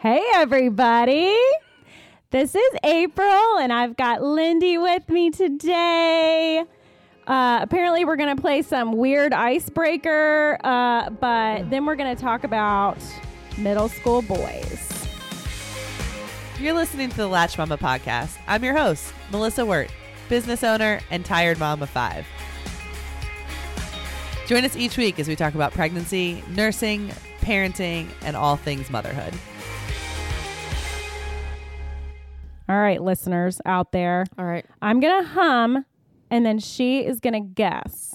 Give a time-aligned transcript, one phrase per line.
[0.00, 1.36] Hey, everybody.
[2.30, 6.64] This is April, and I've got Lindi with me today.
[7.26, 12.18] Uh, apparently, we're going to play some weird icebreaker, uh, but then we're going to
[12.18, 12.96] talk about
[13.58, 15.06] middle school boys.
[16.58, 18.38] You're listening to the Latched Mama podcast.
[18.46, 19.90] I'm your host, Melissa Wirt,
[20.30, 22.26] business owner and tired mom of five.
[24.46, 27.10] Join us each week as we talk about pregnancy, nursing,
[27.42, 29.34] parenting, and all things motherhood.
[32.70, 34.64] All right, listeners out there, All right.
[34.80, 35.84] I'm going to hum,
[36.30, 38.14] and then she is going to guess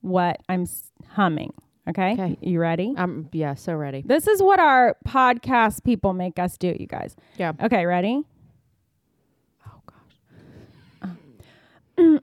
[0.00, 1.52] what I'm s- humming.
[1.88, 2.12] Okay?
[2.12, 2.38] Okay.
[2.40, 2.94] You ready?
[2.96, 4.04] I'm yeah, so ready.
[4.06, 7.16] This is what our podcast people make us do, you guys.
[7.36, 7.52] Yeah.
[7.60, 8.22] Okay, ready?
[9.66, 9.82] Oh
[11.98, 12.20] gosh.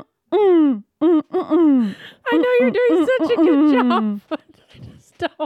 [0.32, 1.94] Mm, mm, mm,
[2.26, 4.40] I know you're doing such a good job, but
[4.74, 5.38] I just don't.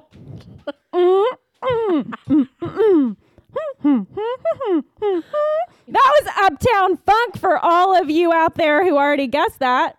[5.89, 9.97] That was Uptown Funk for all of you out there who already guessed that.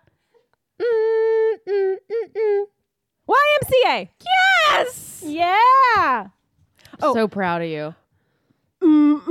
[3.28, 4.08] YMCA.
[4.68, 5.22] Yes.
[5.24, 6.28] Yeah.
[7.00, 7.14] Oh.
[7.14, 7.94] So proud of you.
[8.82, 9.22] Ooh,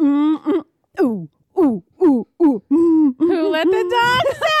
[0.00, 3.14] ooh, ooh, ooh.
[3.18, 4.57] Who let the dogs out?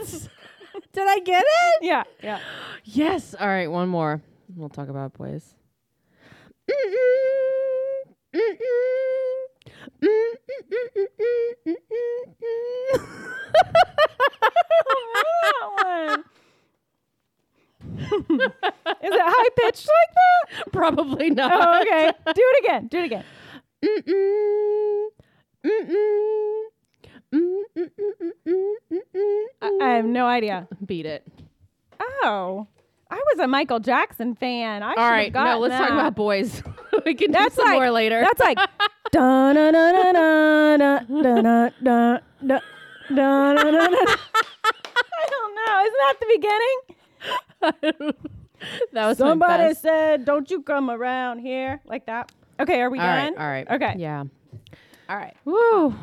[0.92, 1.84] Did I get it?
[1.84, 2.40] Yeah, yeah.
[2.84, 3.34] Yes.
[3.38, 4.22] All right, one more.
[4.56, 5.54] We'll talk about boys.
[19.02, 20.72] Is it high pitched like that?
[20.72, 21.52] Probably not.
[21.54, 22.12] Oh, okay.
[22.26, 22.86] Do it again.
[22.88, 23.24] Do it again.
[27.32, 27.38] I,
[29.80, 30.68] I have no idea.
[30.86, 31.26] Beat it.
[32.00, 32.66] Oh,
[33.10, 34.82] I was a Michael Jackson fan.
[34.82, 36.62] I All right, no, let's talk about boys.
[37.06, 38.20] we can That's do some like more later.
[38.20, 38.58] That's like
[39.12, 42.60] da na na na na na na da da
[43.10, 43.88] na na na.
[45.12, 45.84] I don't know.
[45.84, 46.78] Isn't that the beginning?
[48.92, 53.06] that was Somebody said, "Don't you come around here like that." Okay, are we All
[53.06, 53.38] right, done?
[53.38, 53.70] all right.
[53.70, 53.94] Okay.
[53.98, 54.24] Yeah.
[55.08, 55.36] All right.
[55.44, 55.94] Woo.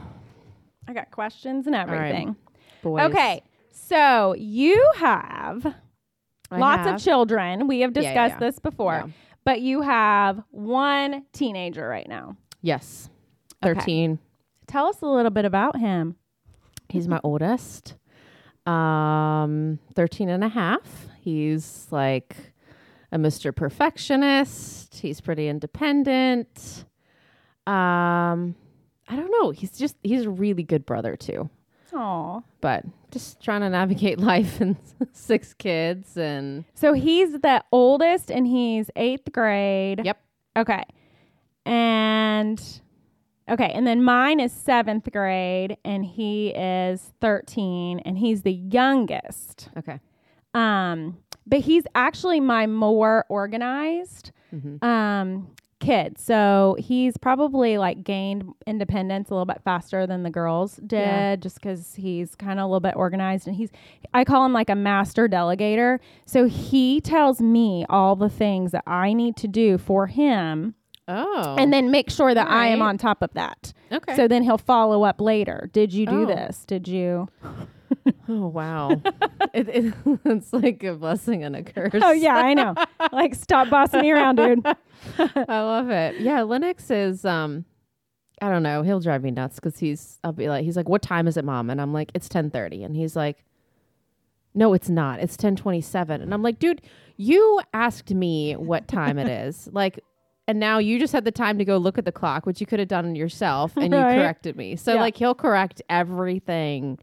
[0.88, 2.36] I got questions and everything.
[2.82, 3.04] Boys.
[3.10, 3.42] Okay.
[3.72, 5.66] So you have
[6.52, 7.68] I lots have- of children.
[7.68, 8.48] We have Yeah, yeah, discussed yeah.
[8.48, 8.94] this before.
[9.06, 9.12] Yeah.
[9.44, 12.36] But you have one teenager right now.
[12.62, 13.10] Yes.
[13.64, 13.74] Okay.
[13.80, 14.20] 13.
[14.68, 16.16] Tell us a little bit about him.
[16.90, 17.96] He's my oldest.
[18.66, 21.08] Um 13 and a half.
[21.22, 22.36] He's like
[23.12, 23.56] a Mr.
[23.56, 25.00] Perfectionist.
[25.00, 26.86] He's pretty independent.
[27.66, 28.56] Um
[29.08, 29.52] I don't know.
[29.52, 31.50] He's just he's a really good brother too.
[31.94, 32.42] Aw.
[32.62, 34.76] But just trying to navigate life and
[35.14, 40.02] six kids and So he's the oldest and he's eighth grade.
[40.04, 40.20] Yep.
[40.58, 40.84] Okay.
[41.66, 42.62] And
[43.50, 43.72] okay.
[43.74, 49.70] And then mine is seventh grade and he is 13 and he's the youngest.
[49.78, 50.00] Okay.
[50.54, 54.82] Um, but he's actually my more organized Mhm.
[54.84, 56.18] um kid.
[56.18, 61.36] So he's probably like gained independence a little bit faster than the girls did Yeah.
[61.36, 63.70] just cuz he's kind of a little bit organized and he's
[64.14, 66.00] I call him like a master delegator.
[66.26, 70.74] So he tells me all the things that I need to do for him
[71.08, 71.56] Oh.
[71.58, 73.72] and then make sure that I am on top of that.
[73.92, 74.16] okay.
[74.16, 75.70] So then he'll follow up later.
[75.72, 76.26] Did you do Oh.
[76.26, 76.66] this?
[76.66, 77.30] Did you?
[78.30, 78.90] oh wow.
[79.54, 79.94] it, it,
[80.26, 81.92] it's like a blessing and a curse.
[82.02, 82.76] Oh yeah, I know.
[83.12, 84.66] like stop bossing me around, dude.
[85.18, 86.20] I love it.
[86.22, 87.66] Yeah, Lennox is um
[88.42, 91.02] I don't know, he'll drive me nuts because he's I'll be like he's like, What
[91.02, 91.70] time is it, mom?
[91.70, 93.44] And I'm like, It's ten thirty and he's like
[94.54, 95.20] No, it's not.
[95.20, 96.22] It's ten twenty seven.
[96.22, 96.82] And I'm like, dude,
[97.16, 99.70] you asked me what time it is.
[99.72, 100.00] Like
[100.50, 102.68] and now you just had the time to go look at the clock, which you
[102.68, 104.14] could have done yourself, and Right.
[104.16, 104.76] you corrected me.
[104.78, 107.00] So like he'll correct everything.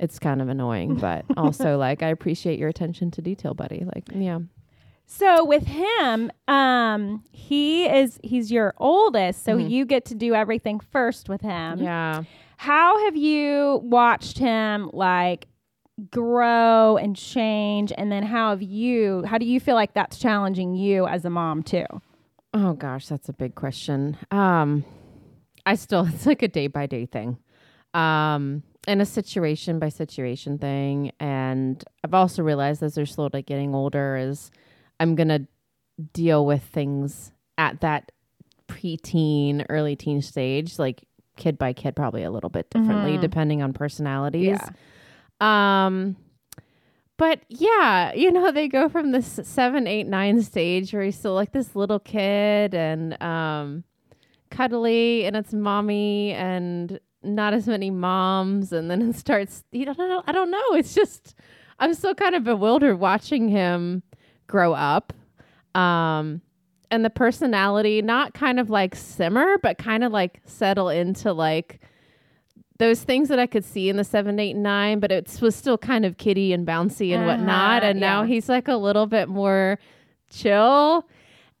[0.00, 3.84] It's kind of annoying, but also like I appreciate your attention to detail, buddy.
[3.84, 4.40] Like, yeah.
[5.06, 10.80] So with him, um, he is he's your oldest, so you get to do everything
[10.80, 11.80] first with him.
[11.80, 12.22] Yeah.
[12.56, 15.46] How have you watched him like
[16.10, 20.74] grow and change and then how have you how do you feel like that's challenging
[20.74, 21.84] you as a mom too?
[22.54, 24.16] Oh gosh, that's a big question.
[24.30, 24.84] Um
[25.66, 27.36] I still it's like a day by day thing.
[27.92, 33.74] Um and a situation by situation thing and I've also realized as they're slowly getting
[33.74, 34.50] older is
[34.98, 35.46] I'm going to
[36.14, 38.10] deal with things at that
[38.68, 41.04] preteen, early teen stage like
[41.36, 43.20] kid by kid probably a little bit differently Mhm.
[43.20, 44.58] depending on personalities.
[45.40, 45.86] Yeah.
[45.86, 46.16] Um,
[47.16, 51.34] but yeah, you know, they go from this seven, eight, nine stage where he's still
[51.34, 53.84] like this little kid and um,
[54.50, 59.64] cuddly, and it's mommy and not as many moms, and then it starts.
[59.72, 60.22] You don't know.
[60.26, 60.62] I don't know.
[60.72, 61.34] It's just
[61.78, 64.02] I'm still kind of bewildered watching him
[64.46, 65.12] grow up.
[65.74, 66.40] Um,
[66.90, 71.80] and the personality not kind of like simmer, but kind of like settle into like
[72.78, 75.78] those things that I could see in the seven, eight, nine, but it was still
[75.78, 77.82] kind of kitty and bouncy and whatnot.
[77.82, 79.78] Uh-huh, And now he's like a little bit more
[80.30, 81.06] chill.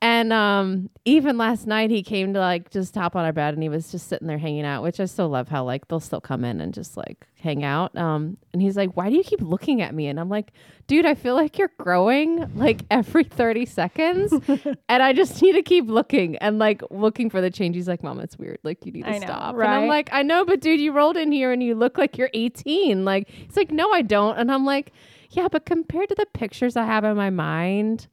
[0.02, 3.62] And um, even last night he came to like just hop on our bed and
[3.62, 6.22] he was just sitting there hanging out, which I still love how like they'll still
[6.22, 7.94] come in and just like hang out.
[7.98, 10.52] Um, and he's like, "Why do you keep looking at me?" And I'm like,
[10.86, 14.32] "Dude, I feel like you're growing like every 30 seconds,
[14.88, 18.02] and I just need to keep looking and like looking for the change." He's like,
[18.02, 18.58] "Mom, it's weird.
[18.62, 21.18] Like you need to know, stop." And I'm like, "I know, but dude, you rolled
[21.18, 24.50] in here and you look like you're 18." Like it's like, "No, I don't." And
[24.50, 24.92] I'm like,
[25.30, 28.08] "Yeah, but compared to the pictures I have in my mind."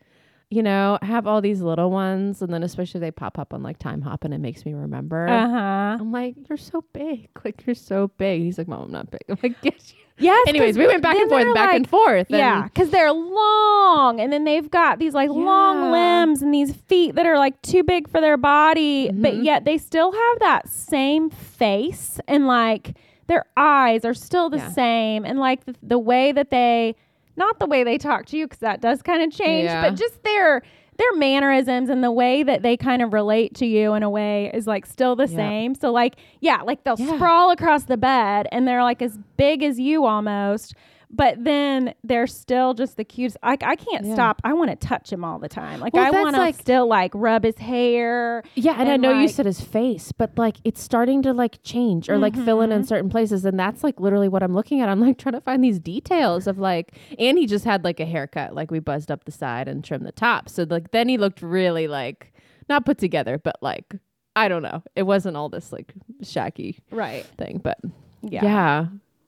[0.50, 3.80] You know, have all these little ones, and then especially they pop up on like
[3.80, 5.28] time hop, and it makes me remember.
[5.28, 5.98] Uh huh.
[6.00, 8.42] I'm like, you're so big, like you're so big.
[8.42, 9.22] He's like, Mom, I'm not big.
[9.30, 9.94] I'm like, yes.
[9.96, 10.48] you-" Yes.
[10.48, 12.28] Anyways, we went back and forth, back and forth.
[12.32, 16.74] and- Yeah, because they're long, and then they've got these like long limbs and these
[16.88, 19.44] feet that are like too big for their body, but Mhm.
[19.44, 22.96] yet they still have that same face, and like
[23.28, 24.70] their eyes are still the Yeah.
[24.70, 26.96] same, and like the, the way that they,
[27.38, 29.82] not the way they talk to you, because that does kind of change, Yeah.
[29.90, 30.62] but just their
[30.98, 34.50] their mannerisms and the way that they kind of relate to you in a way
[34.52, 35.36] is like still the Yeah.
[35.36, 35.76] same.
[35.76, 37.16] So like, yeah, like they'll Yeah.
[37.18, 40.74] sprawl across the bed and they're like as big as you almost,
[41.10, 43.38] but then they're still just the cutest.
[43.44, 44.14] Like I can't Yeah.
[44.14, 44.42] stop.
[44.44, 45.80] I want to touch him all the time.
[45.80, 48.44] Like Well, I want to like- still like rub his hair.
[48.56, 51.60] Yeah, and, I And, know you said his face, but like it's starting to like
[51.64, 52.88] change or like fill in in Mhm.
[52.88, 54.90] certain places, and that's like literally what I'm looking at.
[54.90, 58.06] I'm like trying to find these details of like, and he just had like a
[58.06, 61.18] haircut, like we buzzed up the side and trimmed the top, so like then he
[61.18, 62.34] looked really like
[62.70, 63.96] not put together, but like
[64.36, 67.24] I don't know, it wasn't all this like shaky Right.
[67.38, 67.80] thing, but
[68.22, 68.44] Yeah.
[68.44, 68.86] yeah,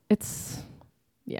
[0.10, 0.62] it's
[1.25, 1.40] yeah.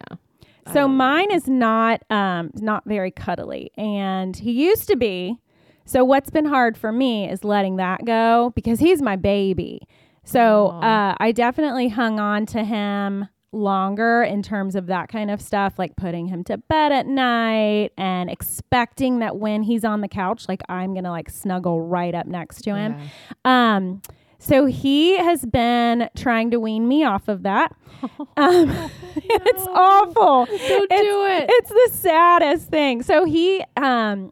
[0.74, 5.40] So mine is not um not very cuddly and he used to be.
[5.86, 9.88] So what's been hard for me is letting that go because he's my baby.
[10.24, 15.42] So uh I definitely hung on to him longer in terms of that kind of
[15.42, 20.08] stuff like putting him to bed at night and expecting that when he's on the
[20.08, 22.96] couch like I'm going to like snuggle right up next to him.
[23.44, 23.76] Yeah.
[23.76, 24.02] Um,
[24.40, 27.74] so he has been trying to wean me off of that.
[28.38, 28.70] Um,
[29.18, 30.46] it's awful.
[30.46, 31.46] Don't It's- do it.
[31.50, 33.04] It's the saddest thing.
[33.04, 34.32] So he, um,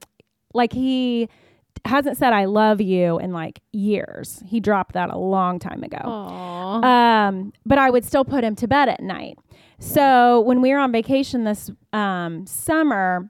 [0.54, 1.28] like he
[1.84, 4.42] hasn't said "I love you" in like years.
[4.48, 5.98] He dropped that a long time ago.
[5.98, 9.38] Um, but I would still put him to bed at night.
[9.80, 13.30] So when we were on vacation this um, summer,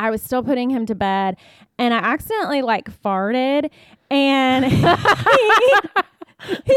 [0.00, 1.36] I was still putting him to bed,
[1.78, 3.70] and I accidentally like farted,
[4.10, 4.84] and he, he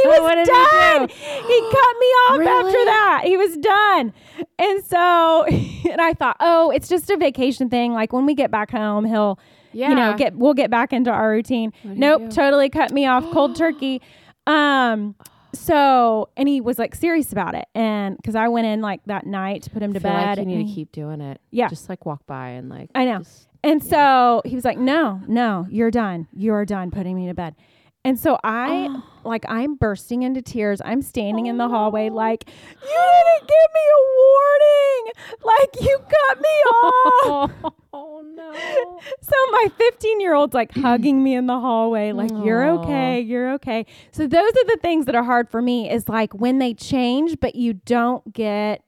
[0.06, 1.10] was What did he done.
[1.10, 2.52] He, cut me off Really?
[2.52, 3.22] after that.
[3.25, 4.13] He was done,
[4.60, 5.46] and so
[5.92, 7.94] and I thought, oh, it's just a vacation thing.
[7.94, 9.40] Like when we get back home, he'll
[9.74, 9.90] yeah.
[9.90, 11.74] you know, get we'll get back into our routine.
[11.84, 14.01] What Nope, totally cut me off cold turkey.
[14.48, 15.16] Um
[15.57, 17.66] so and he was like serious about it.
[17.75, 20.38] And cuz I went in like that night to put him to bed.
[20.38, 21.39] like you need to keep doing it.
[21.51, 21.68] Yeah.
[21.68, 22.89] Just like walk by and like.
[22.96, 23.20] I know.
[23.20, 26.27] just- and so he was like, "No, no, you're done.
[26.32, 27.56] You're done putting me to bed."
[28.05, 29.03] And so I Oh.
[29.25, 30.81] like I'm bursting into tears.
[30.85, 35.13] I'm standing in the Oh, hallway like, "You didn't give me a warning.
[35.43, 36.47] Like you cut me
[36.83, 38.51] off." oh no.
[39.21, 43.53] So my 15 year old's like hugging me in the hallway, like, you're okay, you're
[43.53, 43.85] okay.
[44.12, 47.39] So those are the things that are hard for me is like when they change,
[47.39, 48.83] but you don't get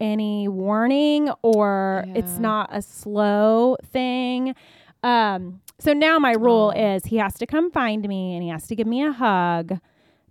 [0.00, 4.54] any warning or it's not a slow thing.
[5.02, 6.94] Um, so now my rule Aw.
[6.96, 9.78] is he has to come find me and he has to give me a hug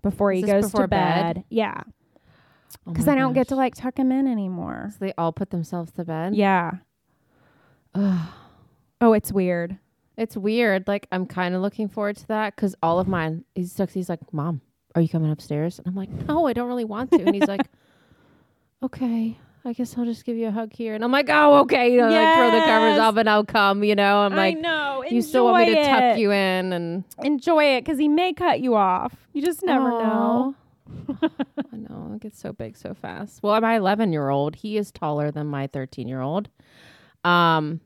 [0.02, 1.36] before he Is goes before to bed?
[1.36, 1.44] bed.
[1.50, 1.82] Yeah.
[2.86, 4.90] Oh Because my I don't get to like tuck him in anymore.
[4.92, 6.36] So they all put themselves to bed.
[6.36, 6.72] Yeah.
[7.96, 8.28] Ugh.
[9.02, 9.78] Oh, it's weird.
[10.18, 10.86] It's weird.
[10.86, 13.46] Like I'm kind of looking forward to that because all of mine.
[13.56, 14.60] He's he's like, Mom,
[14.94, 15.78] are you coming upstairs?
[15.80, 17.24] And I'm like, No, I don't really want to.
[17.24, 17.62] And he's like,
[18.84, 20.96] Okay, I guess I'll just give you a hug here.
[20.96, 21.92] And I'm like, Oh, okay.
[21.92, 23.84] You know, like throw the covers off and I'll come.
[23.84, 25.04] You know, I'm like, know.
[25.10, 28.34] You still want me to Enjoy tuck you in and enjoy it because he may
[28.34, 29.16] cut you off.
[29.34, 30.56] You just never know.
[31.22, 33.44] I know it gets so big so fast.
[33.44, 36.50] Well, my 11 year old, he is taller than my 13 year old.
[37.24, 37.82] Um,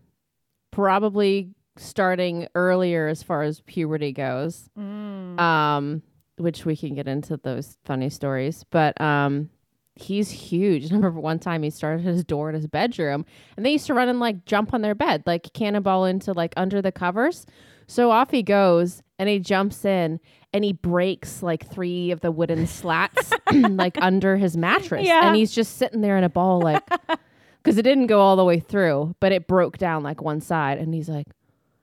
[0.72, 4.70] probably starting earlier as far as puberty goes.
[4.78, 5.40] Mm.
[5.40, 6.04] Um,
[6.38, 8.66] which we can get into those funny stories.
[8.70, 9.50] But um,
[9.96, 10.92] he's huge.
[10.92, 13.26] I remember one time he started his door in his bedroom,
[13.58, 16.54] and they used to run and like jump on their bed, like cannonball into like
[16.58, 17.46] under the covers.
[17.88, 20.20] So off he goes, and he jumps in,
[20.54, 25.28] and he breaks like three of the wooden slats like under his mattress, Yeah.
[25.28, 26.84] and he's just sitting there in a ball like.
[27.64, 30.80] Because it didn't go all the way through, but it broke down like one side,
[30.80, 31.28] and he's like,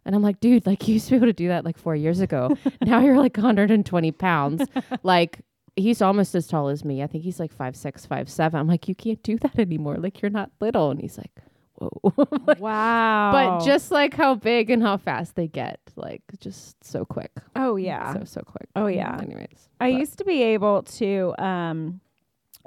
[0.04, 1.96] and I'm like, dude, like you used to be able to do that like four
[1.96, 2.54] years ago.
[2.82, 4.62] now you're like 120 pounds.
[5.02, 5.40] like
[5.76, 7.02] he's almost as tall as me.
[7.02, 8.58] I think he's like five six, five seven.
[8.60, 9.96] I'm like, you can't do that anymore.
[9.96, 10.90] Like you're not little.
[10.90, 11.32] And he's like,
[11.74, 11.90] whoa.
[12.58, 13.30] Wow.
[13.32, 17.32] but just like how big and how fast they get, like just so quick.
[17.56, 18.12] oh yeah.
[18.14, 18.68] So so quick.
[18.76, 19.18] Oh, yeah.
[19.20, 22.00] Anyways, I but- used to be able to um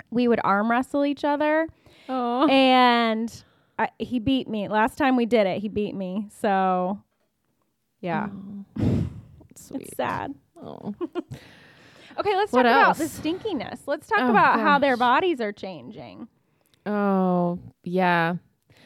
[0.10, 1.68] we would arm wrestle each other
[2.10, 2.48] Oh.
[2.50, 3.44] and
[3.80, 4.68] I, he beat me.
[4.68, 6.28] Last time we did it, he beat me.
[6.42, 7.00] So
[8.02, 8.28] yeah.
[9.56, 9.82] sweet.
[9.84, 10.34] It's sad.
[10.62, 10.94] Oh.
[12.20, 13.82] Okay, let's What talk about the stinkiness.
[13.88, 16.28] Let's talk Oh, about how their bodies are changing.
[16.86, 18.36] oh yeah.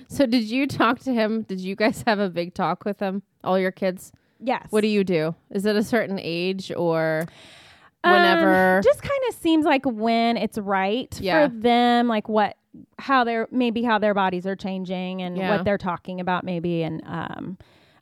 [0.10, 1.42] So did you talk to him?
[1.44, 3.24] Did you guys have a big talk with him?
[3.44, 4.12] All your kids?
[4.40, 4.68] Yes.
[4.70, 5.36] What do you do?
[5.52, 7.26] Is it a certain age or
[8.04, 8.80] Um, whenever?
[8.84, 11.48] just kind of seems like when it's right Yeah.
[11.48, 12.56] for them, like what
[13.00, 15.50] how their maybe how their bodies are changing and Yeah.
[15.50, 17.58] what they're talking about maybe and um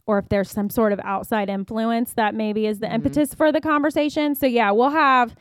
[0.07, 2.95] or if there's some sort of outside influence that maybe is the Mm-hmm.
[2.95, 4.35] impetus for the conversation.
[4.35, 5.35] So yeah, we'll have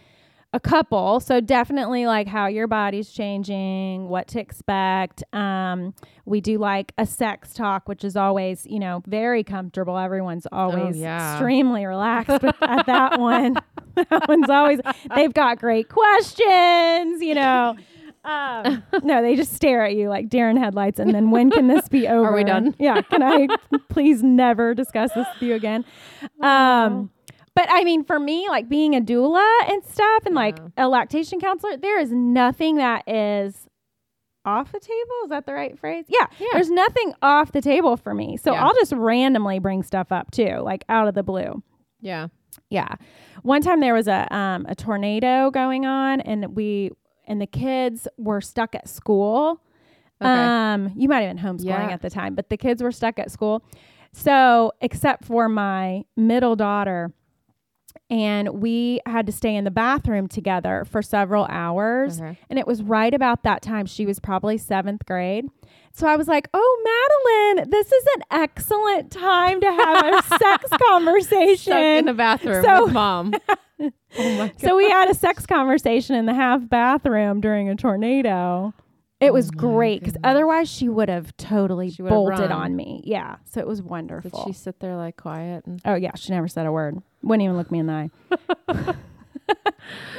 [0.53, 1.19] a couple.
[1.19, 5.25] So definitely like how your body's changing, what to expect.
[5.33, 5.95] Um,
[6.27, 9.99] we do like a sex talk, which is always, you know, very comfortable.
[9.99, 11.33] Everyone's always Oh, yeah.
[11.33, 13.55] extremely relaxed with, at that one.
[13.97, 14.81] that one's always
[15.15, 17.77] they've got great questions, you know.
[18.25, 21.67] Um, no, they just stare at you like deer in headlights, and then when can
[21.69, 22.29] this be over?
[22.31, 22.75] Are we done?
[22.79, 23.49] Yeah, can I
[23.91, 25.85] please never discuss this with you again?
[26.41, 27.11] Um,
[27.55, 31.41] but I mean, for me, like being a doula and stuff, and like a lactation
[31.41, 33.69] counselor, there is nothing that is
[34.47, 35.15] off the table.
[35.25, 36.05] Is that the right phrase?
[36.09, 36.27] Yeah.
[36.39, 36.49] Yeah.
[36.53, 38.37] There's nothing off the table for me.
[38.37, 38.65] So Yeah.
[38.65, 41.63] I'll just randomly bring stuff up too, like out of the blue.
[42.01, 42.29] yeah.
[42.71, 42.95] Yeah.
[43.43, 46.91] One time there was a um, a tornado going on, and we
[47.27, 49.61] and the kids were stuck at school.
[50.23, 50.31] Okay.
[50.31, 51.93] Um, you might have been homeschooling Yeah.
[51.93, 53.63] at the time, but the kids were stuck at school.
[54.13, 57.13] So, except for my middle daughter,
[58.11, 62.21] and we had to stay in the bathroom together for several hours.
[62.21, 62.39] Okay.
[62.51, 63.87] And it was right about that time.
[63.87, 65.47] She was probably seventh grade.
[65.93, 70.69] So I was like, oh, Madeline, this is an excellent time to have a sex
[70.89, 71.57] conversation.
[71.73, 73.35] Stuck in the bathroom So- with mom.
[74.19, 74.51] oh.
[74.59, 78.75] So we had a sex conversation in the half bathroom during a tornado.
[79.21, 83.01] It was Oh great because otherwise she would have totally She bolted on me.
[83.05, 83.37] Yeah.
[83.45, 84.31] So it was wonderful.
[84.31, 85.67] Did she sit there like quiet?
[85.67, 86.15] And oh, yeah.
[86.17, 86.99] She never said a word.
[87.23, 88.11] Wouldn't even look me in the eye.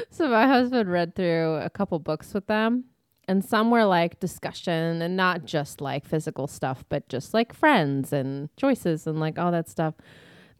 [0.09, 2.85] so my husband read through a couple books with them,
[3.27, 8.13] and some were like discussion and not just like physical stuff, but just like friends
[8.13, 9.95] and choices and like all that stuff.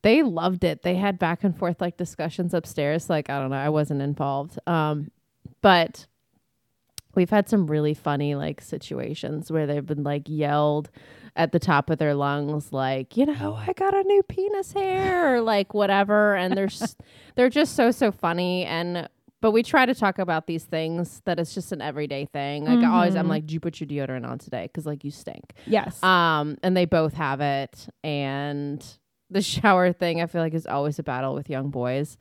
[0.02, 0.84] They loved it.
[0.84, 3.10] They had back and forth like discussions upstairs.
[3.10, 5.10] Like I don't know, I wasn't involved, um,
[5.62, 6.06] but
[7.16, 10.90] we've had some really funny like situations where they've been like yelled
[11.36, 15.36] at the top of their lungs like you know i got a new penis hair
[15.36, 16.96] or like whatever and they're s-
[17.36, 19.08] they're just so so funny and
[19.42, 22.80] but we try to talk about these things that it's just an everyday thing like
[22.80, 23.30] I always i'm Mhm.
[23.30, 26.02] like do you put your deodorant on today because like you stink Yes.
[26.04, 28.84] um and they both have it and
[29.30, 32.18] the shower thing i feel like is always a battle with young boys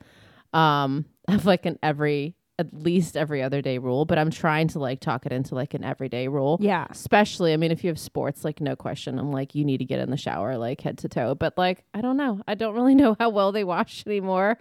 [0.53, 4.79] um have like in every at least every other day rule but i'm trying to
[4.79, 6.85] like talk it into like an everyday rule yeah.
[6.89, 9.85] especially i mean if you have sports like no question i'm like you need to
[9.85, 12.73] get in the shower like head to toe but like i don't know i don't
[12.73, 14.57] really know how well they wash anymore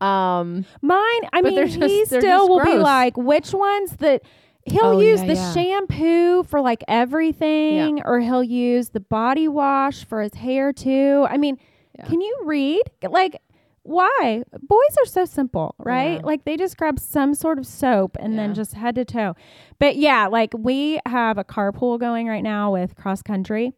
[0.00, 4.20] um Mine, I mean, they're he still just will be like, which ones that
[4.66, 5.52] he'll Oh, use yeah, the yeah.
[5.54, 11.26] shampoo for like everything, or he'll use the body wash for his hair too.
[11.30, 11.56] I mean,
[11.98, 12.04] Yeah.
[12.08, 12.82] can you read?
[13.08, 13.40] Like,
[13.86, 14.42] why?
[14.62, 16.14] Boys are so simple, right?
[16.20, 16.24] Yeah.
[16.26, 19.34] Like they just grab some sort of soap and then just head to toe.
[19.78, 23.72] But yeah, like we have a carpool going right now with cross country.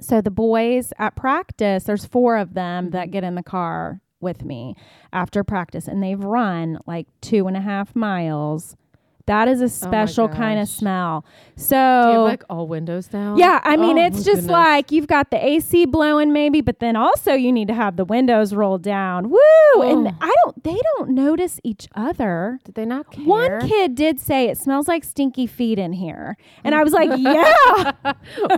[0.00, 3.12] So the boys at practice, there's four of them that Mm-hmm.
[3.12, 4.76] get in the car with me
[5.12, 8.76] after practice and they've run like two and a half miles.
[9.26, 11.24] That is a oh special kind of smell.
[11.56, 14.46] So have like all windows down yeah, I mean, Oh, it's just goodness.
[14.50, 18.04] like you've got the AC blowing maybe, but then also you need to have the
[18.04, 19.30] windows rolled down.
[19.30, 19.38] Woo!
[19.82, 20.14] And Oh.
[20.20, 22.58] I don't, they don't notice each other.
[22.64, 26.36] did they not care One kid did say it smells like stinky feet in here.
[26.64, 27.92] And I was like, yeah.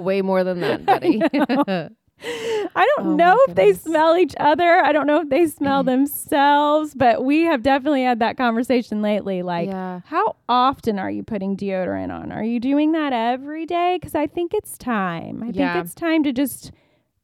[0.00, 1.20] way more than that buddy
[2.76, 4.80] I don't Oh, know if they smell each other.
[4.84, 9.42] I don't know if they smell themselves, but we have definitely had that conversation lately.
[9.42, 10.00] Like, yeah.
[10.06, 12.32] how often are you putting deodorant on?
[12.32, 13.98] Are you doing that every day?
[14.00, 15.42] Because I think it's time.
[15.42, 15.74] I Yeah.
[15.74, 16.72] think it's time to just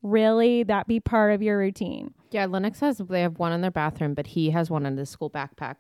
[0.03, 2.15] really that be part of your routine.
[2.31, 5.11] Yeah, Lennox has they have one in their bathroom, but he has one in his
[5.11, 5.77] school backpack.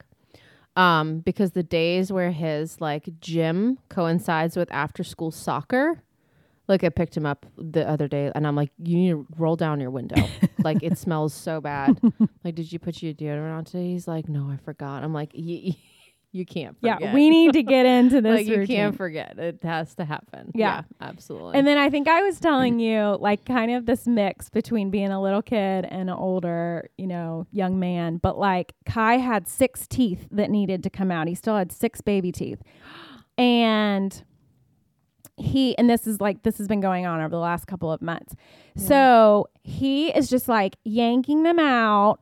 [0.77, 6.03] Um, because the days where his like gym coincides with after school soccer,
[6.71, 9.57] like I picked him up the other day and I'm like, You need to roll
[9.57, 10.23] down your window.
[10.65, 12.01] like it smells so bad.
[12.45, 13.89] like, did you put your deodorant on today?
[13.91, 15.03] He's like, No, I forgot.
[15.05, 15.75] I'm like, You
[16.33, 17.01] you can't forget.
[17.01, 18.77] Yeah, we need to get into this like you routine.
[18.77, 19.37] can't forget.
[19.39, 20.53] It has to happen.
[20.55, 20.83] Yeah.
[21.01, 21.59] absolutely.
[21.59, 25.11] And then I think I was telling you, like, kind of this mix between being
[25.11, 28.19] a little kid and an older, you know, young man.
[28.19, 31.27] But like, Kai had six teeth that needed to come out.
[31.27, 32.63] He still had six baby teeth.
[33.39, 34.23] And
[35.41, 38.01] he, and this is like, this has been going on over the last couple of
[38.03, 38.35] months.
[38.77, 42.19] So he is just like yanking them out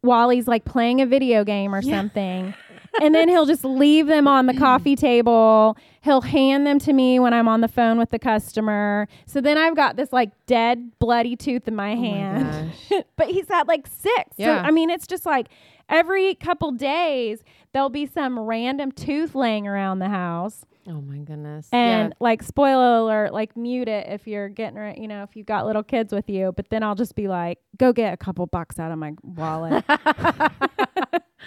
[0.00, 2.54] while he's like playing a video game or something.
[3.00, 5.76] and then he'll just leave them on the coffee table.
[6.02, 9.08] He'll hand them to me when I'm on the phone with the customer.
[9.26, 12.72] So then I've got this like dead, bloody tooth in my Oh my hand.
[12.90, 13.02] gosh.
[13.16, 14.30] but he's had like six.
[14.36, 14.62] Yeah.
[14.62, 15.48] So, I mean, it's just like
[15.88, 20.64] every couple days, there'll be some random tooth laying around the house.
[20.88, 21.68] Oh my goodness.
[21.72, 25.46] And like, spoiler alert, like mute it if you're getting, re- you know, if you've
[25.46, 26.52] got little kids with you.
[26.54, 29.84] But then I'll just be like, go get a couple bucks out of my wallet.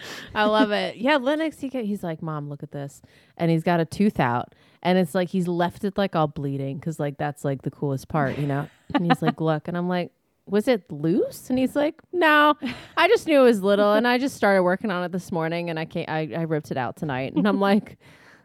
[0.36, 0.98] I love it.
[0.98, 3.02] Yeah, Lennox, he get, he's like, Mom, look at this.
[3.38, 4.54] And he's got a tooth out.
[4.82, 8.08] And it's like he's left it like all bleeding because, like, that's like the coolest
[8.08, 8.70] part, you know?
[8.94, 9.68] And he's like, Look.
[9.68, 10.12] And I'm like,
[10.46, 11.50] Was it loose?
[11.50, 12.56] And he's like, No,
[12.96, 13.94] I just knew it was little.
[13.94, 16.72] And I just started working on it this morning and I can't, I, I ripped
[16.72, 17.34] it out tonight.
[17.36, 17.98] And I'm like,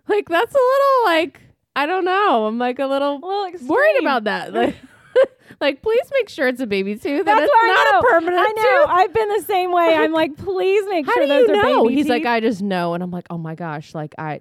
[0.08, 1.40] like, that's a little like,
[1.76, 2.46] I don't know.
[2.46, 4.52] I'm like a little worried about that.
[4.54, 4.76] Like,
[5.60, 7.24] like, please make sure it's a baby tooth.
[7.24, 7.98] That's it's I not know.
[8.08, 8.80] a permanent I know.
[8.82, 8.90] tooth.
[8.90, 9.94] I've been the same way.
[9.94, 11.82] I'm like, please make How sure do those you are know?
[11.84, 12.26] baby He's like.
[12.26, 14.40] I just know, and I'm like, oh my gosh, like I,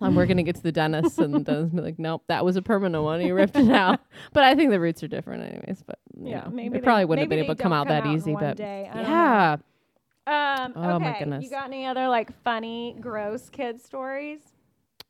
[0.00, 2.62] we're gonna get to the dentist, and the dentist be like, nope, that was a
[2.62, 3.20] permanent one.
[3.20, 4.00] He ripped it out.
[4.32, 5.82] But I think the roots are different, anyways.
[5.86, 8.06] But yeah, know, maybe it probably they- wouldn't have been able to come out that
[8.06, 8.34] in easy.
[8.34, 8.88] But day.
[8.90, 9.08] I don't know.
[9.10, 9.56] yeah,
[10.64, 11.18] Um, Oh, my okay.
[11.18, 11.44] goodness.
[11.44, 14.40] You got any other like funny, gross kid stories?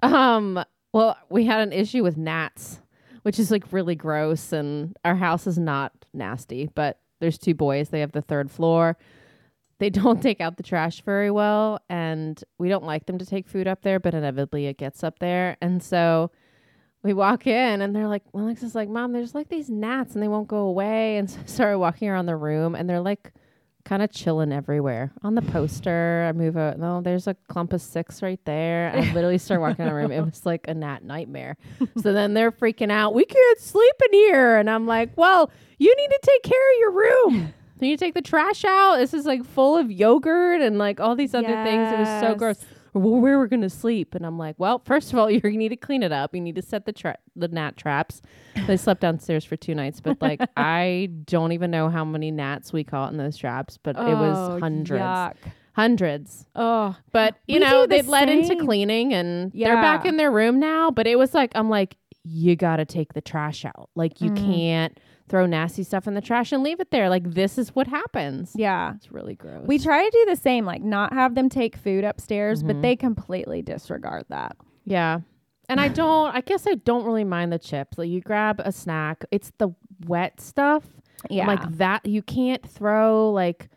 [0.02, 2.80] Um, well, we had an issue with gnats,
[3.22, 7.90] which is like really gross, and our house is not nasty, but there's two boys.
[7.90, 8.96] They have the third floor.
[9.78, 13.48] They don't take out the trash very well, and we don't like them to take
[13.48, 15.56] food up there, but inevitably it gets up there.
[15.60, 16.30] And so
[17.02, 20.28] we walk in, and they're like, Alexa's like, Mom, there's like these gnats, and they
[20.28, 21.16] won't go away.
[21.16, 23.32] And so I started walking around the room, and they're like
[23.84, 25.12] kind of chilling everywhere.
[25.22, 26.78] On the poster, I move out.
[26.78, 28.92] No, there's a clump of six right there.
[28.94, 30.12] I literally started walking around the room.
[30.12, 31.56] It was like a gnat nightmare.
[32.02, 33.14] so then they're freaking out.
[33.14, 34.56] We can't sleep in here.
[34.56, 37.54] And I'm like, well, you need to take care of your room.
[37.80, 38.96] You need to take the trash out.
[38.96, 41.92] This is like full of yogurt and like all these other things.
[41.92, 42.58] It was so gross.
[42.92, 44.14] Well, where we're gonna sleep?
[44.14, 46.35] And I'm like, well, first of all, you need to clean it up.
[46.35, 48.20] You need to set the tra- the gnat traps.
[48.66, 52.72] They slept downstairs for two nights, but like I don't even know how many gnats
[52.72, 55.35] we caught in those traps, but it Oh, was hundreds, yuck.
[55.74, 56.46] hundreds.
[56.55, 60.31] Oh, But you We know, the they led into cleaning, and they're back in their
[60.31, 60.90] room now.
[60.90, 63.88] But it was like I'm like, you got to take the trash out.
[63.94, 64.37] Like you Mm.
[64.37, 67.08] can't throw nasty stuff in the trash and leave it there.
[67.08, 68.52] Like this is what happens.
[68.54, 68.94] yeah.
[68.96, 69.66] It's really gross.
[69.66, 72.66] We try to do the same, like not have them take food upstairs, Mhm.
[72.66, 74.56] but they completely disregard that.
[74.84, 75.20] Yeah.
[75.68, 77.96] And I don't, I guess I don't really mind the chips.
[77.96, 79.68] Like you grab a snack, it's the
[80.08, 80.84] wet stuff.
[81.30, 81.46] Yeah.
[81.46, 83.68] Like that, you can't throw like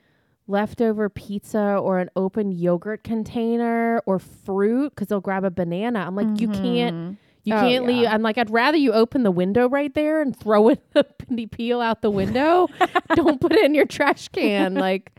[0.48, 6.00] leftover pizza or an open yogurt container or fruit because they'll grab a banana.
[6.00, 7.18] I'm like, you can't, Mhm.
[7.44, 8.04] You Oh, can't leave.
[8.04, 8.14] yeah.
[8.14, 10.82] I'm like, I'd rather you open the window right there and throw it,
[11.30, 12.68] the peel out the window.
[13.16, 14.76] don't put it in your trash can.
[14.76, 15.12] Like,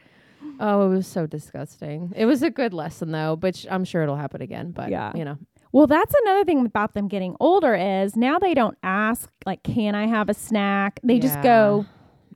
[0.60, 2.12] oh, it was so disgusting.
[2.16, 4.70] It was a good lesson though, but I'm sure it'll happen again.
[4.72, 5.12] But, Yeah.
[5.14, 5.38] you know.
[5.72, 9.96] Well, that's another thing about them getting older is now they don't ask like, "Can
[9.96, 11.84] I have a snack?" They just go,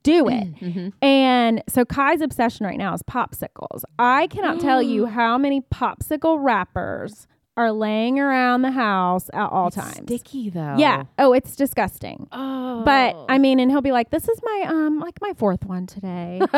[0.02, 0.92] "Do it." Mhm.
[1.00, 3.84] And so Kai's obsession right now is popsicles.
[3.96, 9.66] I cannot tell you how many popsicle wrappers are laying around the house at all
[9.66, 9.96] It's times.
[10.04, 10.76] Sticky though.
[10.78, 11.04] Yeah.
[11.18, 12.28] Oh, it's disgusting.
[12.32, 12.82] Oh.
[12.84, 15.86] But I mean, and he'll be like, "This is my um, like my fourth one
[15.86, 16.40] today."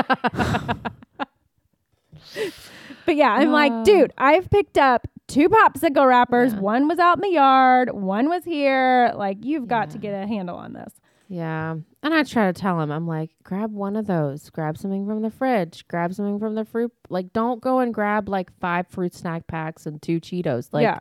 [3.06, 3.52] but yeah, I'm Oh.
[3.52, 6.52] like, dude, I've picked up two popsicle wrappers.
[6.52, 6.60] Yeah.
[6.60, 7.90] One was out in the yard.
[7.92, 9.12] One was here.
[9.16, 10.92] Like, you've got to get a handle on this.
[11.32, 11.76] Yeah.
[12.02, 14.50] And I try to tell him, I'm like, grab one of those.
[14.50, 15.86] Grab something from the fridge.
[15.86, 16.92] Grab something from the fruit.
[17.08, 20.70] Like, don't go and grab like five fruit snack packs and two Cheetos.
[20.72, 20.98] Like, yeah,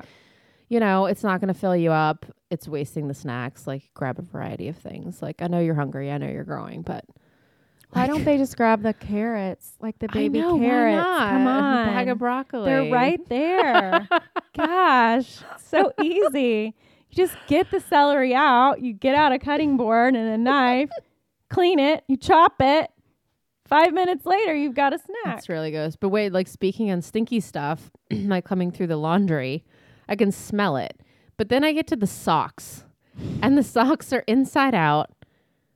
[0.68, 2.28] you know, it's not going to fill you up.
[2.52, 3.66] It's wasting the snacks.
[3.66, 5.20] Like, grab a variety of things.
[5.20, 6.12] Like, I know you're hungry.
[6.12, 7.06] I know you're growing, but
[7.92, 11.04] Why don't they just grab the carrots, like the baby know, carrots?
[11.04, 12.66] Come A on, bag of broccoli.
[12.66, 14.08] They're right there.
[14.56, 16.76] Gosh, so easy.
[17.10, 18.82] You just get the celery out.
[18.82, 20.92] You get out a cutting board and a knife,
[21.50, 22.92] clean it, you chop it.
[23.68, 25.26] Five minutes later, you've got a snack.
[25.26, 25.96] That's really gross.
[25.96, 29.64] But wait, like speaking on stinky stuff, like coming through the laundry,
[30.08, 31.00] I can smell it.
[31.38, 32.84] But then I get to the socks,
[33.42, 35.12] and the socks are inside out,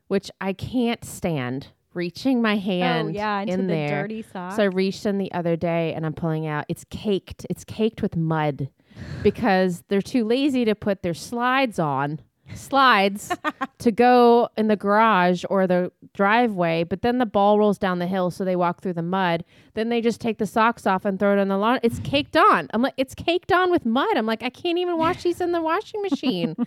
[0.08, 1.68] which I can't stand.
[1.94, 4.02] Reaching my oh, hand oh yeah, into in the there.
[4.02, 4.54] dirty sock.
[4.54, 6.66] So I reached in the other day and I'm pulling out.
[6.68, 7.46] It's caked.
[7.52, 8.70] It's caked with mud
[9.24, 12.20] because they're too lazy to put their slides on.
[12.56, 13.32] Slides
[13.80, 18.06] to go in the garage or the driveway, but then the ball rolls down the
[18.08, 19.44] hill, so they walk through the mud.
[19.74, 21.80] Then they just take the socks off and throw it on the lawn.
[21.84, 22.68] It's caked on.
[22.74, 24.16] I'm like, it's caked on with mud.
[24.16, 26.56] I'm like, I can't even wash these in the washing machine.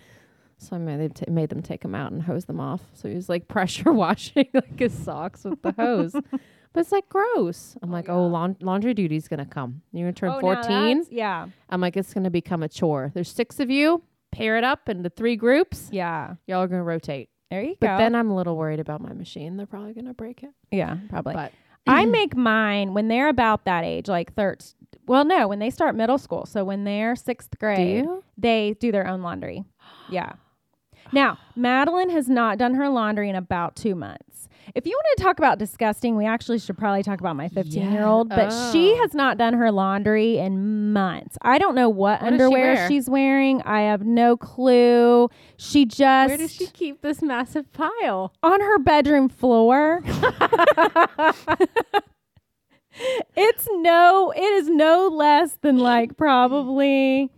[0.59, 2.81] So I made, t- made them take them out and hose them off.
[2.93, 6.15] So he was like pressure washing like his socks with the hose.
[6.77, 7.75] But it's like gross.
[7.81, 9.81] I'm oh, like, oh, laun- laundry duty's gonna come.
[9.91, 10.97] You're gonna turn Oh, 14.
[10.99, 13.09] that's- Yeah, I'm like, it's gonna become a chore.
[13.15, 14.03] There's six of you.
[14.31, 15.89] Pair it up into three groups.
[15.91, 16.35] yeah.
[16.45, 17.29] Y'all are gonna rotate.
[17.49, 17.93] There you But go.
[17.93, 19.57] But then I'm a little worried about my machine.
[19.57, 20.51] They're probably gonna break it.
[20.69, 21.33] yeah, probably.
[21.33, 21.51] But
[21.87, 24.63] I make mine when they're about that age, like third.
[25.07, 26.45] Well, no, when they start middle school.
[26.45, 28.23] So when they're sixth grade, you?
[28.37, 29.63] they do their own laundry.
[30.11, 30.33] Yeah.
[31.11, 34.36] Now, Madeline has not done her laundry in about two months.
[34.75, 37.91] If you want to talk about disgusting, we actually should probably talk about my 15
[37.91, 38.97] year old, but she Oh.
[39.01, 41.37] has not done her laundry in months.
[41.41, 42.87] I don't know what, What she underwear wear?
[42.87, 43.61] she's wearing.
[43.63, 45.29] I have no clue.
[45.57, 48.33] She just where does she keep this massive pile?
[48.43, 50.01] on her bedroom floor.
[53.35, 57.29] it's no, it is no less than like probably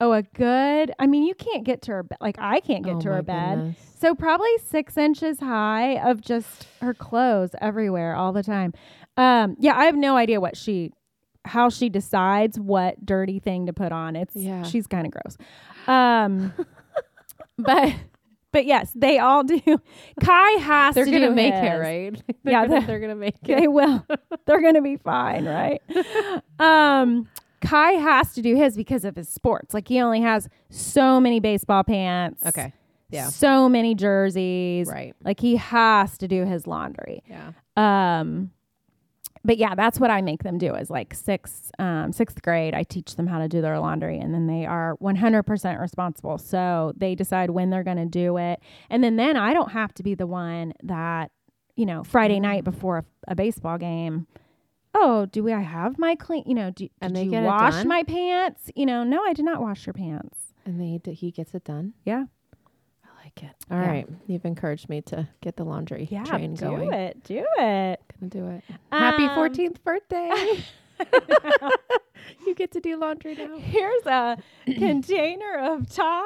[0.00, 0.92] oh a good.
[0.98, 2.18] I mean, you can't get to her bed.
[2.20, 3.56] Like I can't get Oh to her bed.
[3.56, 3.78] goodness.
[3.98, 8.72] So probably six inches high of just her clothes everywhere all the time.
[9.16, 10.92] Um, yeah, I have no idea what she,
[11.44, 14.14] how she decides what dirty thing to put on.
[14.14, 14.62] It's Yeah.
[14.62, 15.36] she's kind of gross.
[15.88, 16.52] Um,
[17.58, 17.94] but
[18.52, 19.60] but yes, they all do.
[20.22, 21.62] Kai has They're to gonna make his.
[21.64, 22.22] it, right?
[22.44, 23.60] they're Yeah, gonna, the- they're gonna make it.
[23.60, 24.06] They will.
[24.46, 25.82] They're gonna be fine, right?
[26.58, 27.28] Um,
[27.60, 29.74] Kai has to do his because of his sports.
[29.74, 32.44] Like he only has so many baseball pants.
[32.46, 32.72] Okay.
[33.10, 33.28] Yeah.
[33.28, 34.88] So many jerseys.
[34.88, 35.14] Right.
[35.24, 37.22] Like he has to do his laundry.
[37.28, 37.52] Yeah.
[37.76, 38.50] Um,
[39.44, 42.74] but yeah, that's what I make them do is like sixth, um, sixth grade.
[42.74, 46.38] I teach them how to do their laundry and then they are 100% responsible.
[46.38, 48.60] So they decide when they're going to do it.
[48.90, 51.30] And then, then I don't have to be the one that,
[51.76, 54.26] you know, Friday night before a, a baseball game.
[55.00, 57.44] Oh, do we, I have my clean, you know, do, And did they you get
[57.44, 58.70] wash my pants?
[58.74, 60.36] You know, no, I did not wash your pants.
[60.66, 61.92] And they d- he gets it done.
[62.04, 62.24] Yeah.
[63.04, 63.50] I like it.
[63.70, 64.16] All right, Yeah.
[64.26, 66.24] You've encouraged me to get the laundry Yeah.
[66.24, 66.92] train do going.
[66.92, 67.22] it.
[67.24, 68.00] Do it.
[68.18, 68.64] Gonna do it.
[68.90, 70.64] Happy Um, 14th birthday.
[72.46, 73.56] you get to do laundry now.
[73.58, 76.24] Here's a container of Tide.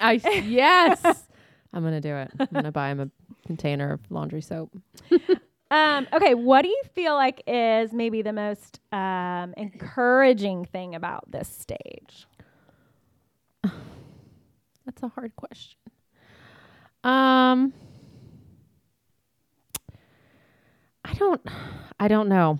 [0.00, 0.12] I,
[0.46, 1.02] yes.
[1.72, 2.30] I'm going to do it.
[2.40, 3.10] I'm going to buy him a
[3.46, 4.74] container of laundry soap.
[5.70, 11.30] Um, okay, what do you feel like is maybe the most um, encouraging thing about
[11.30, 12.26] this stage?
[13.64, 15.78] That's a hard question.
[17.04, 17.72] Um
[21.04, 21.40] I don't
[22.00, 22.58] I don't know.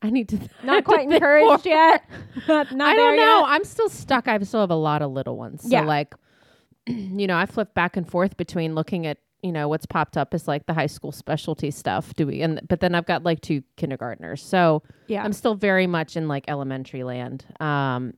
[0.00, 2.04] I need to Not quite think encouraged yet.
[2.48, 3.40] not, not I don't know.
[3.40, 3.48] yet?
[3.48, 4.28] I'm still stuck.
[4.28, 5.62] I still have a lot of little ones.
[5.62, 5.84] So Yeah.
[5.84, 6.14] like
[6.86, 10.34] you know, I flip back and forth between looking at you know what's popped up
[10.34, 12.14] is like the high school specialty stuff.
[12.14, 12.42] Do we?
[12.42, 15.22] And but then I've got like two kindergartners, so Yeah.
[15.22, 17.44] I'm still very much in like elementary land.
[17.60, 18.14] Um,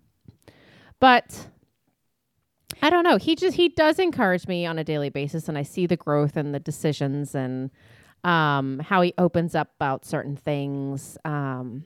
[0.98, 1.46] but
[2.82, 3.16] I don't know.
[3.18, 6.36] He just he does encourage me on a daily basis, and I see the growth
[6.36, 7.70] and the decisions and
[8.24, 11.18] um, how he opens up about certain things.
[11.24, 11.84] Um,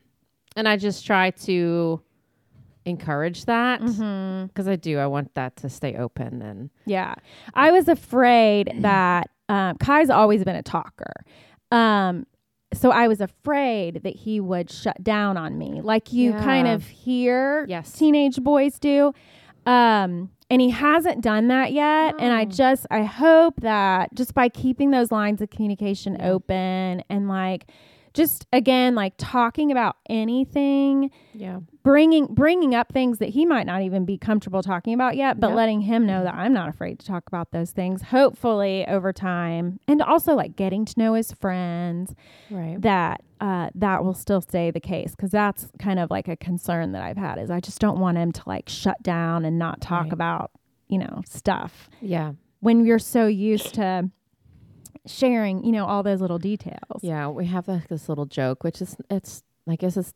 [0.57, 2.01] and I just try to
[2.87, 3.99] encourage that because
[4.67, 4.69] Mhm.
[4.69, 4.99] I do.
[4.99, 7.15] I want that to stay open and Yeah.
[7.55, 11.13] I was afraid that um, Kai's always been a talker.
[11.71, 12.27] Um,
[12.73, 16.87] so I was afraid that he would shut down on me, like you kind of
[16.87, 17.93] hear Yes.
[17.93, 19.13] teenage boys do.
[19.67, 22.15] Um, and he hasn't done that yet.
[22.19, 26.31] And I just, I hope that just by keeping those lines of communication Yeah.
[26.33, 27.67] open and like,
[28.15, 33.83] just again, like talking about anything, yeah, bringing bringing up things that he might not
[33.83, 35.57] even be comfortable talking about yet but Yep.
[35.57, 39.79] letting him know that I'm not afraid to talk about those things hopefully over time
[39.87, 42.15] and also like getting to know his friends
[42.51, 42.81] right.
[42.81, 46.93] that uh that will still stay the case cuz that's kind of like a concern
[46.93, 49.81] that I've had is I just don't want him to like shut down and not
[49.83, 50.13] talk Right.
[50.15, 50.51] about
[50.89, 54.09] you know stuff yeah, when you're so used to
[55.07, 57.01] sharing, you know, all those little details.
[57.03, 60.13] Yeah, we have like this little joke, which is it's I guess it's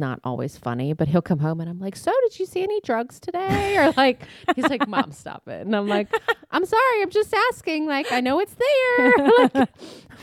[0.00, 2.80] not always funny, but he'll come home and I'm like, "So, did you see any
[2.82, 4.22] drugs today?" Or like
[4.54, 6.08] he's like, "Mom, stop it." And I'm like,
[6.50, 7.86] "I'm sorry, I'm just asking.
[7.86, 9.68] Like, I know it's there." like, like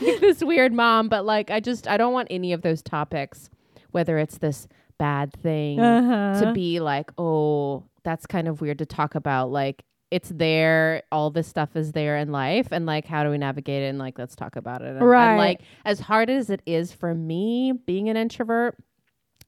[0.20, 3.50] this weird mom, but like I just I don't want any of those topics,
[3.90, 4.66] whether it's this
[4.98, 6.40] bad thing Uh-huh.
[6.46, 11.30] to be like, "Oh, that's kind of weird to talk about." Like it's there, all
[11.30, 13.86] this stuff is there in life, and like, how do we navigate it?
[13.86, 14.88] And like, let's talk about it.
[14.88, 15.36] And, and, Right.
[15.36, 18.76] like, as hard as it is for me being an introvert,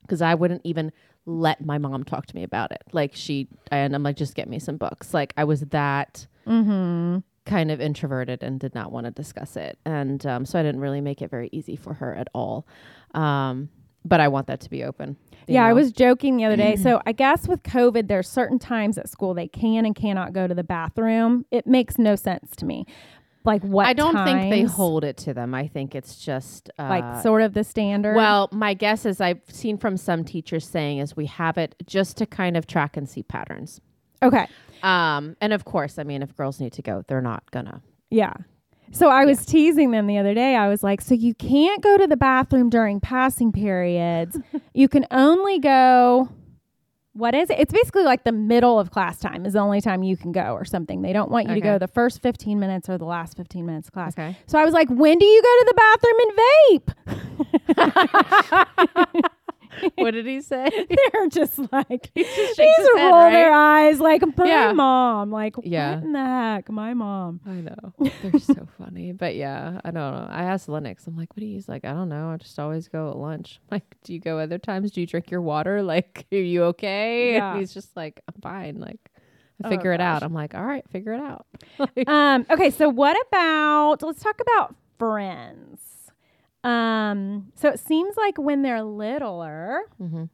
[0.02, 0.92] because I wouldn't even
[1.26, 2.82] let my mom talk to me about it.
[2.92, 5.12] Like she, and I'm like, just get me some books.
[5.12, 7.18] Like I was that mm-hmm.
[7.44, 10.80] kind of introverted and did not want to discuss it, and um, so I didn't
[10.80, 12.66] really make it very easy for her at all.
[13.14, 13.68] Um,
[14.08, 15.16] but I want that to be open.
[15.46, 16.76] Yeah, I was joking the other day.
[16.76, 20.46] So I guess with COVID, there's certain times at school they can and cannot go
[20.46, 21.46] to the bathroom.
[21.50, 22.84] It makes no sense to me.
[23.44, 23.86] Like what?
[23.86, 25.54] I don't think they hold it to them.
[25.54, 28.14] I think it's just uh, like sort of the standard.
[28.14, 32.18] Well, my guess is I've seen from some teachers saying is we have it just
[32.18, 33.80] to kind of track and see patterns.
[34.22, 34.46] okay,
[34.82, 37.80] Um, and of course, I mean, if girls need to go, they're not gonna.
[38.10, 38.34] yeah.
[38.90, 40.56] So I was teasing them the other day.
[40.56, 44.38] I was like, "So you can't go to the bathroom during passing periods.
[44.74, 46.28] you can only go."
[47.14, 47.58] What is it?
[47.58, 50.52] It's basically like the middle of class time is the only time you can go
[50.52, 51.02] or something.
[51.02, 53.88] They don't want you to go the first 15 minutes or the last 15 minutes
[53.88, 54.12] of class.
[54.16, 54.36] Okay.
[54.46, 55.74] So I was like, when do you go to the
[56.06, 56.86] bathroom
[57.74, 57.84] and
[59.16, 59.24] vape?
[59.96, 60.68] what did he say?
[61.12, 64.72] They're just like, He just they shakes his just roll their eyes like, my Yeah.
[64.72, 65.30] mom.
[65.30, 65.96] Like, Yeah.
[65.96, 66.70] what in the heck?
[66.70, 67.40] My mom.
[67.46, 70.26] I know they're so funny, but yeah, I don't know.
[70.30, 72.30] I asked Lennox, I'm like, "What do you?" He's like, "I don't know.
[72.30, 74.90] I just always go at lunch." I'm like, do you go other times?
[74.92, 75.82] Do you drink your water?
[75.82, 77.34] Like, are you okay?
[77.34, 77.50] Yeah.
[77.52, 79.00] And he's just like, "I'm fine." Like,
[79.62, 80.16] I Oh, figure it gosh.
[80.16, 80.22] out.
[80.22, 81.46] I'm like, "All right, figure it out."
[82.06, 85.80] Um, okay, so what about, let's talk about friends.
[86.64, 90.28] Um, so it seems like when they're littler, Mhm.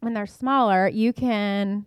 [0.00, 1.86] when they're smaller, you can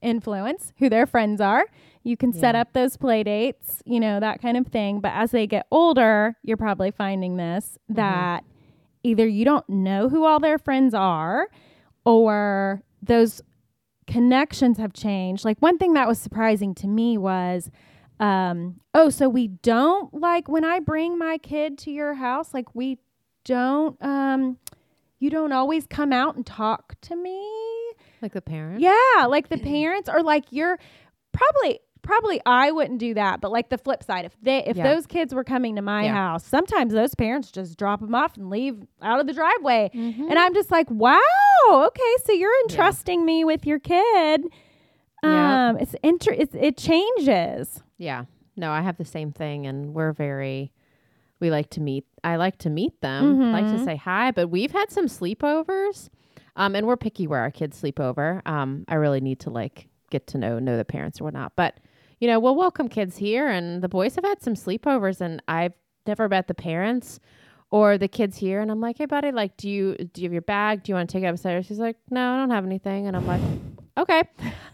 [0.00, 1.66] influence who their friends are.
[2.04, 5.00] You can set up those play dates, you know, that kind of thing.
[5.00, 8.44] But as they get older, you're probably finding this that
[9.02, 11.48] either you don't know who all their friends are
[12.04, 13.42] or those
[14.06, 15.44] connections have changed.
[15.44, 17.70] Like one thing that was surprising to me was
[18.20, 22.74] um oh so we don't like when I bring my kid to your house like
[22.74, 22.98] we
[23.48, 24.58] don't um
[25.18, 27.40] you don't always come out and talk to me.
[28.22, 30.78] like the parents Yeah, like the parents or like you're
[31.32, 34.84] probably probably I wouldn't do that, but like the flip side if they if Yeah.
[34.94, 36.12] those kids were coming to my Yeah.
[36.14, 39.90] house, sometimes those parents just drop them off and leave out of the driveway.
[39.94, 40.30] Mhm.
[40.30, 41.18] And I'm just like, "Wow,
[41.70, 44.44] okay, so you're entrusting me with your kid."
[45.22, 47.82] Um it's inter- it's it changes.
[47.98, 48.24] Yeah.
[48.56, 50.72] No, I have the same thing and we're very
[51.40, 53.84] we like to meet I like to meet them, like to Mhm.
[53.84, 56.08] say hi, but we've had some sleepovers.
[56.56, 58.42] Um and we're picky where our kids sleep over.
[58.46, 61.52] Um I really need to like get to know know the parents or whatnot.
[61.56, 61.78] But
[62.20, 65.74] you know, we'll welcome kids here and the boys have had some sleepovers and I've
[66.06, 67.20] never met the parents
[67.70, 70.32] or the kids here and I'm like, Hey buddy, like do you do you have
[70.32, 70.82] your bag?
[70.82, 71.68] Do you want to take it upstairs?
[71.68, 73.42] He's like, No, I don't have anything and I'm like
[73.98, 74.22] Okay.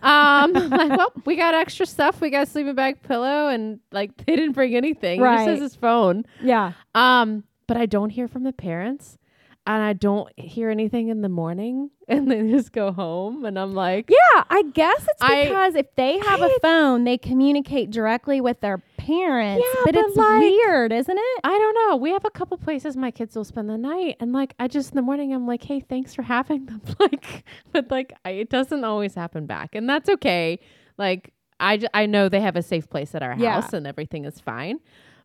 [0.03, 2.21] Um, like, well, we got extra stuff.
[2.21, 5.21] We got a sleeping bag, pillow, and like they didn't bring anything.
[5.21, 6.25] He just has his phone.
[6.43, 6.73] Yeah.
[6.95, 9.17] Um, but I don't hear from the parents,
[9.67, 13.75] and I don't hear anything in the morning, and they just go home, and I'm
[13.75, 18.41] like, Yeah, I guess it's I- because if they have a phone, they communicate directly
[18.41, 19.65] with their parents.
[19.67, 21.41] Yeah, but, but it's like- weird, isn't it?
[21.45, 21.97] I don't know.
[21.97, 24.91] We have a couple places my kids will spend the night, and like I just
[24.93, 26.83] in the morning, I'm like, hey, thanks for having them.
[27.01, 30.59] like, but like I, it doesn't always happen back, and that's okay.
[30.99, 33.61] Like I, j- I know they have a safe place at our Yeah.
[33.61, 34.79] house, and everything is fine.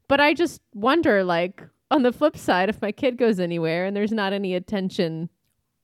[0.08, 3.96] But I just wonder, like on the flip side, if my kid goes anywhere and
[3.96, 5.30] there's not any attention,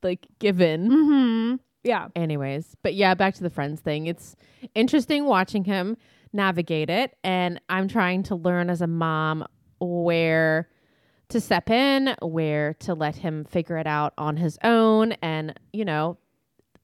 [0.04, 0.90] like given.
[0.90, 1.56] Mm-hmm.
[1.84, 2.08] Yeah.
[2.16, 4.08] Anyways, but yeah, back to the friends thing.
[4.08, 4.36] It's
[4.74, 5.98] interesting watching him
[6.34, 9.46] navigate it, and I'm trying to learn as a mom
[9.80, 10.68] where
[11.30, 15.86] to step in, where to let him figure it out on his own, and you
[15.86, 16.18] know,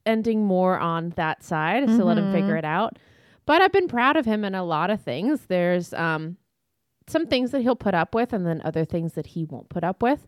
[0.06, 2.32] ending more on that side is to let him Mhm.
[2.32, 2.98] figure it out.
[3.46, 5.46] But I've been proud of him in a lot of things.
[5.46, 6.36] There's um
[7.06, 9.84] some things that he'll put up with, and then other things that he won't put
[9.84, 10.26] up with,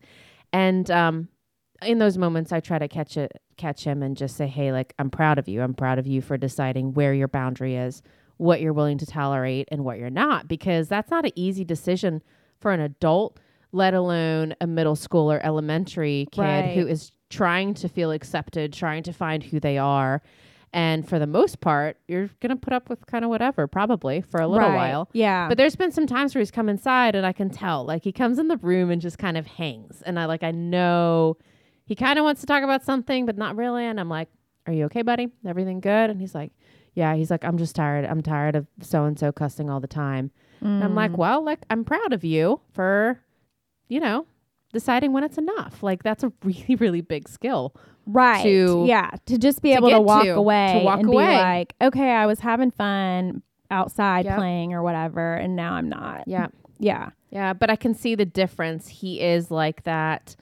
[0.53, 1.29] and um
[1.83, 4.95] in those moments I try to catch it catch him and just say, "Hey, like
[4.99, 5.63] I'm proud of you.
[5.63, 8.03] I'm proud of you for deciding where your boundary is,
[8.39, 12.23] what you're willing to tolerate and what you're not because that's not an easy decision
[12.61, 13.39] for an adult,
[13.73, 16.75] let alone a middle school or elementary kid Right.
[16.75, 20.23] who is trying to feel accepted, trying to find who they are.
[20.75, 24.21] And for the most part, you're going to put up with kind of whatever, probably
[24.23, 24.75] for a little Right.
[24.91, 25.09] while.
[25.13, 25.49] Yeah.
[25.49, 28.11] But there's been some times where he's come inside and I can tell, like he
[28.11, 30.03] comes in the room and just kind of hangs.
[30.05, 31.37] And I like, I know
[31.87, 33.85] he kind of wants to talk about something, but not really.
[33.87, 34.29] And I'm like,
[34.67, 35.29] Are you okay, buddy?
[35.47, 36.11] Everything good?
[36.11, 36.51] And he's like,
[36.95, 37.15] Yeah.
[37.15, 38.05] He's like, I'm just tired.
[38.05, 40.33] I'm tired of so and so cussing all the time.
[40.61, 40.97] And I'm Mm.
[40.97, 43.21] like, Well, like, I'm proud of you for,
[43.89, 44.27] you know,
[44.73, 45.85] deciding when it's enough.
[45.85, 47.77] Like, that's a really, really big skill.
[48.07, 48.43] Right.
[48.43, 49.11] to- yeah.
[49.27, 51.27] To just be to able to walk to, away to walk and away.
[51.27, 54.37] be like, okay, I was having fun outside Yep.
[54.39, 56.25] playing or whatever, and now I'm not.
[56.27, 56.49] Yeah.
[56.79, 57.11] Yeah.
[57.31, 58.87] Yeah, but I can see the difference.
[58.89, 60.37] He is like that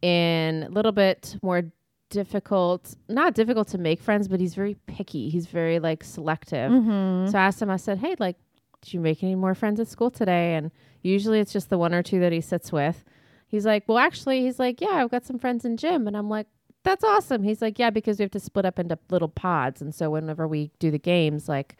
[0.00, 1.62] in a little bit more
[2.10, 5.28] difficult, not difficult to make friends, but he's very picky.
[5.28, 6.70] He's very like selective.
[6.70, 7.30] Mm-hmm.
[7.30, 8.36] So I asked him, I said, Hey, like,
[8.82, 10.54] did you make any more friends at school today?
[10.56, 10.70] And
[11.02, 13.04] usually it's just the one or two that he sits with.
[13.46, 16.06] He's like, Well, actually, he's like, Yeah, I've got some friends in gym.
[16.06, 16.46] And I'm like,
[16.84, 17.42] That's awesome.
[17.42, 19.80] He's like, Yeah, because we have to split up into little pods.
[19.80, 21.76] And so whenever we do the games, like,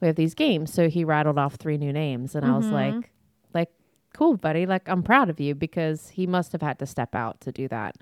[0.00, 0.72] we have these games.
[0.72, 2.34] So he rattled off three new names.
[2.34, 2.72] And I was Mhm.
[2.72, 3.10] like,
[3.52, 3.70] like,
[4.14, 4.64] cool, buddy.
[4.64, 7.68] Like, I'm proud of you because he must have had to step out to do
[7.68, 7.96] that.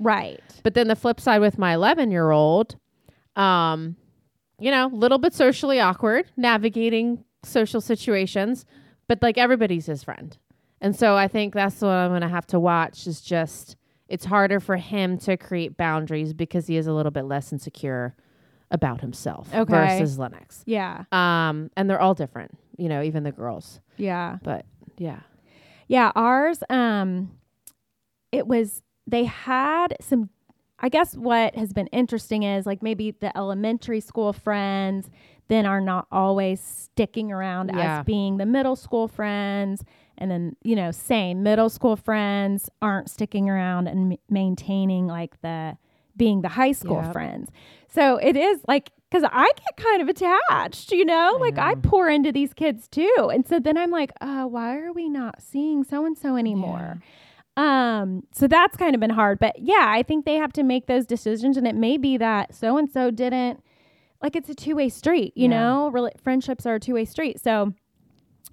[0.00, 0.40] Right.
[0.64, 2.76] But then the flip side with my 11 year old,
[3.36, 3.96] um,
[4.58, 8.64] you know, a little bit socially awkward, navigating social situations,
[9.08, 10.36] but like everybody's his friend.
[10.80, 13.76] And so I think that's what I'm going to have to watch is just
[14.12, 18.14] it's harder for him to create boundaries because he is a little bit less insecure
[18.70, 19.72] about himself Okay.
[19.72, 20.62] versus Lennox.
[20.66, 21.04] Yeah.
[21.12, 23.80] Um, and they're all different, you know, even the girls.
[23.96, 24.36] Yeah.
[24.42, 24.66] But
[24.98, 25.20] yeah.
[25.88, 27.32] Yeah, ours um
[28.30, 30.28] it was they had some
[30.78, 35.08] I guess what has been interesting is like maybe the elementary school friends
[35.48, 38.00] then are not always sticking around Yeah.
[38.00, 39.84] as being the middle school friends
[40.22, 45.40] and then you know same middle school friends aren't sticking around and m- maintaining like
[45.42, 45.76] the
[46.16, 47.12] being the high school Yep.
[47.12, 47.50] friends.
[47.88, 51.74] So it is like because I get kind of attached, you know, I like I
[51.74, 55.42] pour into these kids too, and so then I'm like, uh, why are we not
[55.42, 57.02] seeing so and so anymore?
[57.54, 60.86] Um, so that's kind of been hard, but yeah, I think they have to make
[60.86, 63.62] those decisions, and it may be that so and so didn't
[64.22, 65.58] like it's a two way street, you Yeah.
[65.58, 67.74] know, really friendships are a two way street, so.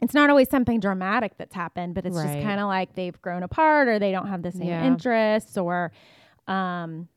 [0.02, 3.44] It's not always something dramatic that's happened, but it's just kind of like they've grown
[3.44, 4.86] apart or they don't have the same Yeah.
[4.86, 5.92] interests or
[6.48, 7.08] um,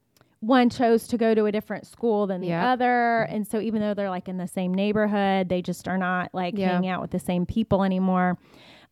[0.41, 2.65] one chose to go to a different school than the Yep.
[2.65, 3.23] other.
[3.31, 6.59] And so even though they're like in the same neighborhood, they just are not like
[6.59, 6.73] Yeah.
[6.75, 8.37] hanging out with the same people anymore.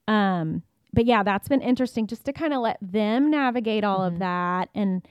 [0.09, 4.15] Um, but yeah, that's been interesting just to kind of let them navigate all Mm-hmm.
[4.15, 5.03] of that and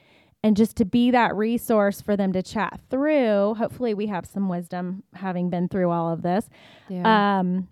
[0.42, 3.56] and just to be that resource for them to chat through.
[3.56, 6.50] Hopefully we have some wisdom having been through all of this.
[6.88, 7.40] Yeah.
[7.40, 7.68] Um,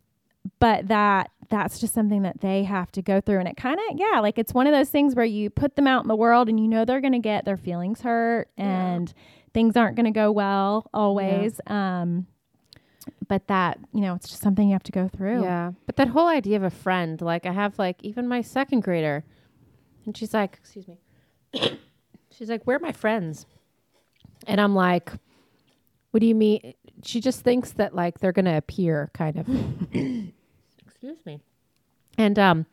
[0.59, 3.97] but that that's just something that they have to go through and it kind of
[3.97, 6.49] yeah like it's one of those things where you put them out in the world
[6.49, 8.65] and you know they're going to get their feelings hurt Yeah.
[8.95, 9.13] and
[9.53, 12.27] things aren't going to go well always um
[13.29, 15.71] but that you know it's just something you have to go through Yeah.
[15.85, 19.23] But that whole idea of a friend, like I have like even my second grader
[20.05, 20.99] and she's like, excuse me.
[22.31, 23.45] she's like, Where are my friends?
[24.45, 25.11] And I'm like,
[26.11, 26.73] What do you mean?
[27.03, 29.47] She just thinks that like they're gonna appear kind of
[31.07, 31.41] excuse me.
[32.17, 32.65] And um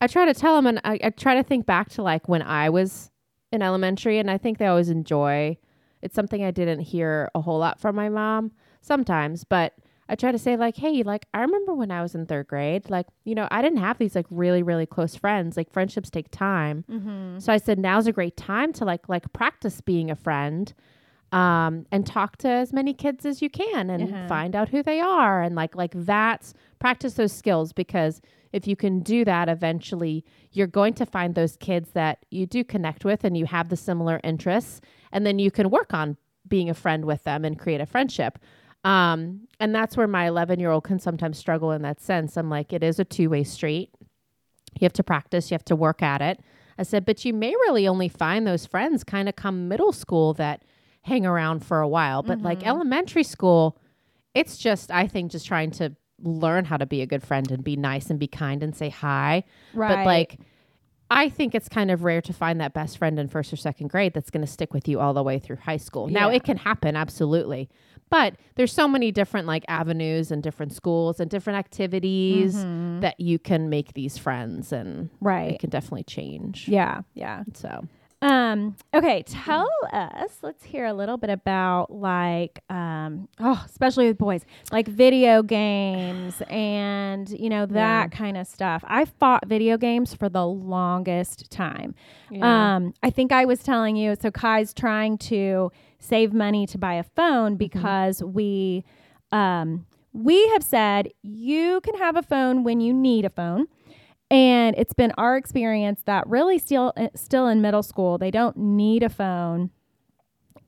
[0.00, 2.42] I try to tell them and I, I try to think back to like when
[2.42, 3.10] I was
[3.52, 5.56] in elementary and I think they always enjoy
[6.02, 9.72] it's something I didn't hear a whole lot from my mom sometimes, but
[10.06, 12.90] I try to say like, hey, like I remember when I was in third grade,
[12.90, 15.56] like you know, I didn't have these like really really close friends.
[15.56, 17.38] Like friendships take time, mm-hmm.
[17.38, 20.74] so I said now's a great time to like like practice being a friend,
[21.34, 24.28] um, and talk to as many kids as you can and Uh-huh.
[24.28, 28.20] find out who they are and like like that's practice those skills because
[28.52, 32.62] if you can do that, eventually you're going to find those kids that you do
[32.62, 36.16] connect with and you have the similar interests, and then you can work on
[36.46, 38.38] being a friend with them and create a friendship.
[38.84, 42.36] Um, and that's where my 11 year old can sometimes struggle in that sense.
[42.36, 43.90] I'm like, it is a two way street.
[44.78, 46.38] You have to practice, you have to work at it.
[46.78, 50.32] I said, but you may really only find those friends kind of come middle school
[50.34, 50.62] that
[51.04, 52.22] hang around for a while.
[52.22, 53.78] But like elementary school,
[54.34, 57.62] it's just, I think, just trying to learn how to be a good friend and
[57.62, 59.44] be nice and be kind and say hi.
[59.74, 60.40] right But like,
[61.10, 63.88] I think it's kind of rare to find that best friend in first or second
[63.88, 66.08] grade that's going to stick with you all the way through high school.
[66.08, 67.68] Now, it can happen, absolutely.
[68.10, 73.00] But there's so many different like avenues and different schools and different activities Mhm.
[73.02, 76.68] that you can make these friends and right it can definitely change.
[76.68, 77.84] yeah yeah So,
[78.24, 84.16] Um, okay, tell us, let's hear a little bit about like um oh, especially with
[84.16, 88.82] boys, like video games and you know that kind of stuff.
[88.86, 91.94] I fought video games for the longest time.
[92.40, 96.94] Um, I think I was telling you so Kai's trying to save money to buy
[96.94, 98.84] a phone because we
[99.32, 103.66] um we have said you can have a phone when you need a phone.
[104.30, 108.56] And it's been our experience that really still uh, still in middle school, they don't
[108.56, 109.70] need a phone.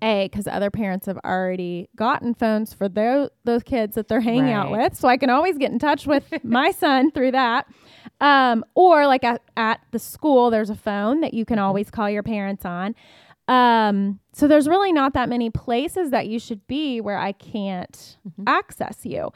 [0.02, 4.52] A, because other parents have already gotten phones for those those kids that they're hanging
[4.52, 7.66] out with, so I can always get in touch with my son through that.
[8.20, 12.10] Um, or like at, at the school, there's a phone that you can always call
[12.10, 12.94] your parents on.
[13.48, 18.18] Um, so there's really not that many places that you should be where I can't
[18.46, 19.30] access you,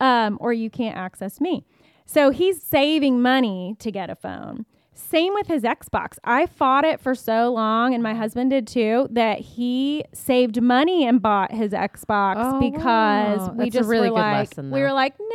[0.00, 1.64] um, or you can't access me.
[2.06, 4.66] So he's saving money to get a phone.
[4.96, 6.18] Same with his Xbox.
[6.22, 11.04] I fought it for so long, and my husband did too, that he saved money
[11.06, 13.52] and bought his Xbox Oh, because wow.
[13.56, 15.26] we That's just really were like, lesson, we were like, no,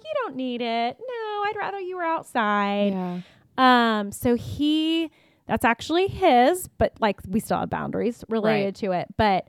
[0.04, 0.96] you don't need it.
[0.98, 2.92] No, I'd rather you were outside.
[2.94, 3.20] Yeah.
[3.58, 5.10] Um, so he
[5.46, 8.74] that's actually his, but like we still have boundaries related Right.
[8.76, 9.08] to it.
[9.18, 9.46] But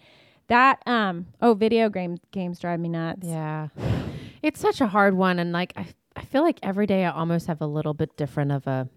[0.47, 3.27] that um oh video game games drive me nuts.
[3.27, 3.69] Yeah.
[4.43, 5.87] It's such a hard one and like I
[6.17, 8.89] I feel like every day I almost have a little bit different of a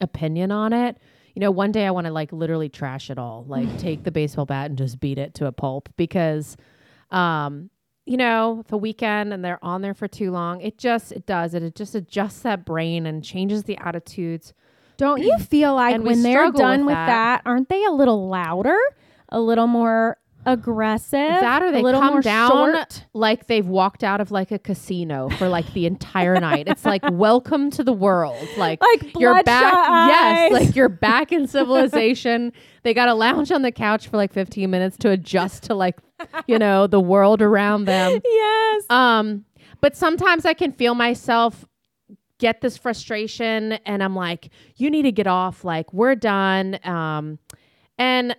[0.00, 0.96] opinion on it.
[1.34, 4.10] You know, one day I want to like literally trash it all, like take the
[4.10, 6.56] baseball bat and just beat it to a pulp because
[7.10, 7.70] um
[8.06, 11.54] you know, the weekend and they're on there for too long, it just it does
[11.54, 11.62] it.
[11.62, 14.52] It just adjusts that brain and changes the attitudes.
[14.96, 17.06] Don't you feel like And when they're done with with that.
[17.06, 17.42] that.
[17.44, 18.78] aren't they a little louder?
[19.28, 20.16] A little more
[20.46, 21.12] aggressive?
[21.12, 23.06] That or they little come down short?
[23.12, 26.66] like they've walked out of like a casino for like the entire night.
[26.68, 28.36] It's like welcome to the world.
[28.56, 29.72] Like, Like you're back.
[29.72, 32.52] bloodshot Yes, like you're back in civilization.
[32.82, 35.98] they got to lounge on the couch for like 15 minutes to adjust to like,
[36.46, 38.20] you know, the world around them.
[38.24, 38.84] Yes.
[38.90, 39.44] Um,
[39.80, 41.64] but sometimes I can feel myself
[42.38, 46.78] get this frustration and I'm like, you need to get off, like, we're done.
[46.84, 47.38] Um,
[47.98, 48.34] and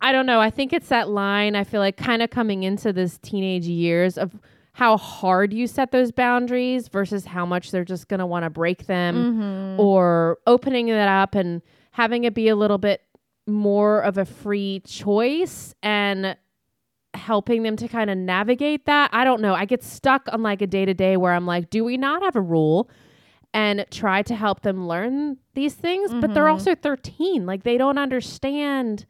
[0.00, 0.40] I, don't know.
[0.40, 4.16] I think it's that line, I feel like kind of coming into this teenage years
[4.18, 4.38] of
[4.72, 8.50] how hard you set those boundaries versus how much they're just going to want to
[8.50, 9.80] break them mm-hmm.
[9.80, 11.60] or opening it up and
[11.92, 13.02] having it be a little bit
[13.46, 16.36] more of a free choice and
[17.14, 19.10] helping them to kind of navigate that.
[19.12, 19.54] I don't know.
[19.54, 22.22] I get stuck on like a day to day where I'm like, do we not
[22.22, 22.88] have a rule?
[23.52, 26.52] And try to help them learn these things, but they're mm-hmm.
[26.52, 27.46] also 13.
[27.46, 29.06] Like they don't understand.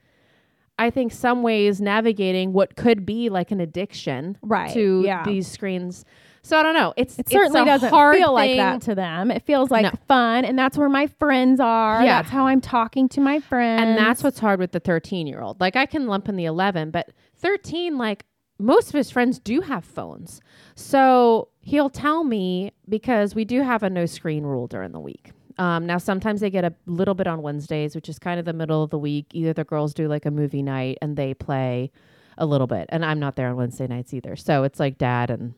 [0.80, 5.22] I think some ways navigating what could be like an addiction Right, to yeah.
[5.24, 6.04] these screens.
[6.42, 6.94] So I don't know.
[6.96, 9.30] It's It certainly it's doesn't hard feel like that to them.
[9.30, 9.90] It feels like No.
[10.08, 12.02] fun, and that's where my friends are.
[12.02, 12.22] Yeah.
[12.22, 13.82] That's how I'm talking to my friends.
[13.82, 15.60] And that's what's hard with the 13 year old.
[15.60, 18.24] Like I can lump in the 11, but 13, like
[18.60, 20.40] most of his friends do have phones.
[20.74, 25.32] So he'll tell me because we do have a no screen rule during the week.
[25.58, 28.52] Um, now, sometimes they get a little bit on Wednesdays, which is kind of the
[28.52, 29.26] middle of the week.
[29.32, 31.90] Either the girls do like a movie night and they play
[32.38, 32.86] a little bit.
[32.88, 34.36] And I'm not there on Wednesday nights either.
[34.36, 35.52] So it's like dad and,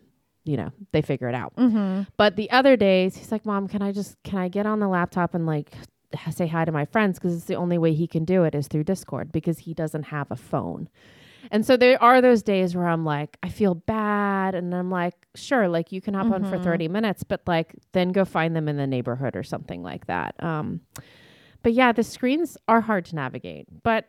[0.45, 1.55] you know, they figure it out.
[1.55, 2.03] Mm-hmm.
[2.17, 4.89] But the other days, he's like, "Mom, can I just can I get on the
[4.89, 5.73] laptop and like
[6.33, 8.67] say hi to my friends because it's the only way he can do it is
[8.67, 10.89] through Discord because he doesn't have a phone."
[11.51, 15.15] And so there are those days where I'm like, I feel bad, and I'm like,
[15.35, 18.69] sure, like you can hop on for 30 minutes, but like then go find them
[18.69, 20.35] in the neighborhood or something like that.
[20.43, 20.81] Um,
[21.63, 24.09] but yeah, the screens are hard to navigate, but.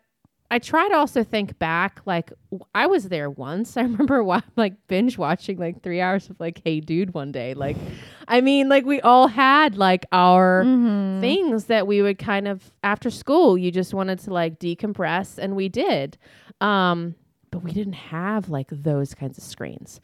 [0.51, 3.75] I try to also think back, like w- I was there once.
[3.77, 7.55] I remember wa- like binge watching like three hours of like Hey Dude one day.
[7.55, 7.75] Like,
[8.27, 11.21] I mean, like we all had like our Mm-hmm.
[11.21, 13.57] things that we would kind of after school.
[13.57, 16.19] You just wanted to like decompress, and we did.
[16.61, 17.15] Um,
[17.53, 20.01] but we didn't have like those kinds of screens.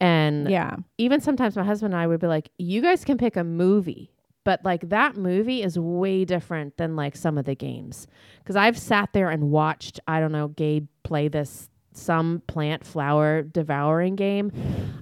[0.00, 0.76] And Yeah.
[0.96, 4.10] even sometimes my husband and I would be like, you guys can pick a movie,
[4.44, 8.06] but like that movie is way different than like some of the games.
[8.46, 13.42] Cause I've sat there and watched, I don't know, Gabe play this some plant flower
[13.42, 14.52] devouring game.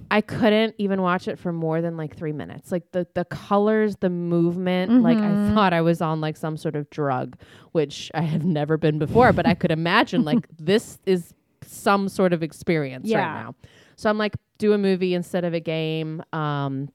[0.09, 2.71] I couldn't even watch it for more than like three minutes.
[2.71, 5.55] Like the the colors, the movement, like I mm-hmm.
[5.55, 7.37] thought I was on like some sort of drug,
[7.73, 11.33] which I have never been before, but I could imagine like this is
[11.65, 13.19] some sort of experience Yeah.
[13.19, 13.55] right now.
[13.95, 16.23] So I'm like, do a movie instead of a game.
[16.33, 16.89] Um,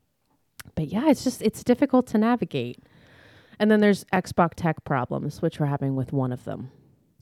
[0.75, 2.83] but yeah, it's just it's difficult to navigate.
[3.59, 6.71] And then there's Xbox tech problems, which we're having with one of them.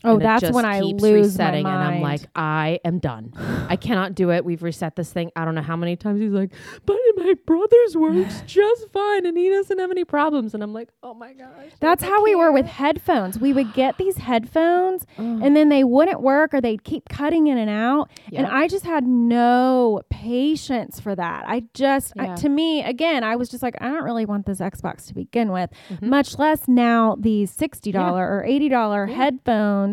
[0.05, 3.33] Oh, and that's when I lose resetting, my and I'm like, I am done.
[3.69, 4.45] I cannot do it.
[4.45, 5.31] We've reset this thing.
[5.35, 6.53] I don't know how many times he's like,
[6.87, 10.55] but my brother's works just fine, and he doesn't have any problems.
[10.55, 11.49] And I'm like, oh my gosh,
[11.81, 13.39] That's how we were with headphones.
[13.39, 17.59] We would get these headphones and then they wouldn't work or they'd keep cutting in
[17.59, 18.11] and out.
[18.33, 21.45] And I just had no patience for that.
[21.47, 24.61] I just, I- to me, again, I was just like, I don't really want this
[24.61, 26.03] Xbox to begin with, Mhm.
[26.03, 29.15] much less now these $60 or $80 Yeah.
[29.17, 29.88] headphones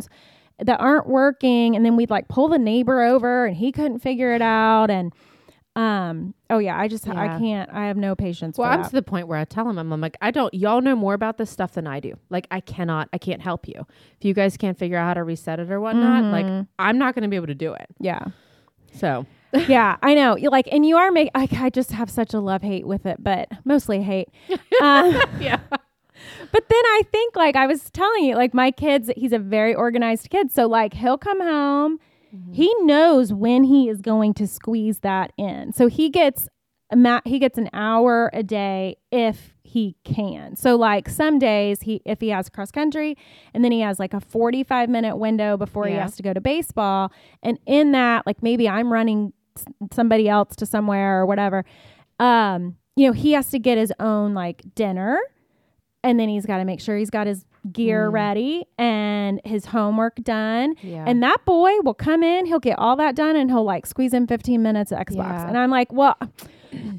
[0.59, 1.75] that aren't working.
[1.75, 4.89] And then we'd like pull the neighbor over and he couldn't figure it out.
[4.89, 5.13] And,
[5.75, 8.89] um, oh yeah, I just, I can't, I have no patience Well, I'm that.
[8.89, 11.13] to the point where I tell him, I'm, I'm like, I don't, y'all know more
[11.13, 12.13] about this stuff than I do.
[12.29, 13.85] Like, I cannot, I can't help you.
[14.17, 16.67] If you guys can't figure out how to reset it or whatnot, like, Mhm.
[16.79, 17.87] I'm not going to be able to do it.
[17.99, 18.19] yeah.
[18.93, 19.25] So,
[19.67, 20.37] yeah, I know.
[20.37, 21.29] You like, and you are make.
[21.35, 24.29] I, I just have such a love hate with it, but mostly hate.
[24.81, 25.59] um, yeah.
[26.51, 29.73] But then I think, like I was telling you, like my kids, he's a very
[29.75, 30.51] organized kid.
[30.51, 31.99] So like he'll come home,
[32.51, 35.71] he knows when he is going to squeeze that in.
[35.73, 36.49] So he gets
[36.91, 40.55] a ma- he gets an hour a day if he can.
[40.55, 43.17] So like some days he if he has cross country
[43.53, 46.39] and then he has like a 45 minute window before he has to go to
[46.41, 47.11] baseball
[47.41, 51.65] and in that like maybe I'm running s- somebody else to somewhere or whatever.
[52.19, 55.19] Um you know, he has to get his own like dinner
[56.05, 57.43] and then he's got to make sure he's got his
[57.73, 58.13] gear Mm.
[58.13, 60.75] ready and his homework done.
[60.81, 61.03] Yeah.
[61.07, 64.13] And that boy will come in, he'll get all that done, and he'll like squeeze
[64.13, 65.15] in 15 minutes of Xbox.
[65.17, 65.47] Yeah.
[65.47, 66.15] And I'm like, well,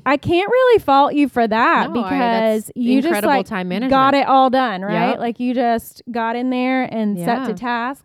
[0.04, 3.90] I can't really fault you for that No, I- because you just like time management.
[3.90, 5.10] got it all done, right?
[5.10, 5.18] Yep.
[5.20, 8.04] Like you just got in there and set to task.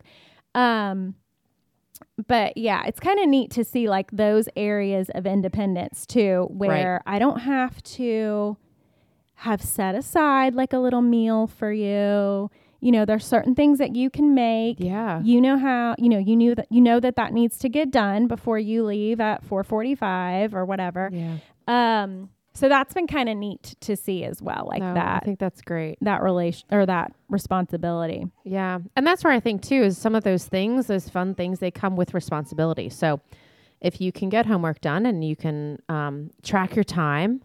[0.53, 1.15] Um,
[2.27, 7.01] but yeah, it's kind of neat to see like those areas of independence too, where
[7.07, 8.57] I don't have to
[9.41, 12.49] have set aside like a little meal for you.
[12.79, 14.77] You know, there's certain things that you can make.
[14.79, 15.21] yeah.
[15.21, 17.91] You know how, you know, you knew that you know that that needs to get
[17.91, 21.09] done before you leave at 4:45 or whatever.
[21.11, 21.37] Yeah.
[21.67, 25.23] Um so that's been kind of neat to see as well, like No, I that
[25.25, 25.97] think that's great.
[26.01, 28.25] that relation or that responsibility.
[28.43, 28.79] Yeah.
[28.95, 31.71] And that's where I think too is some of those things, those fun things, they
[31.71, 32.89] come with responsibility.
[32.89, 33.21] So
[33.79, 37.41] if you can get homework done and you can um, track your time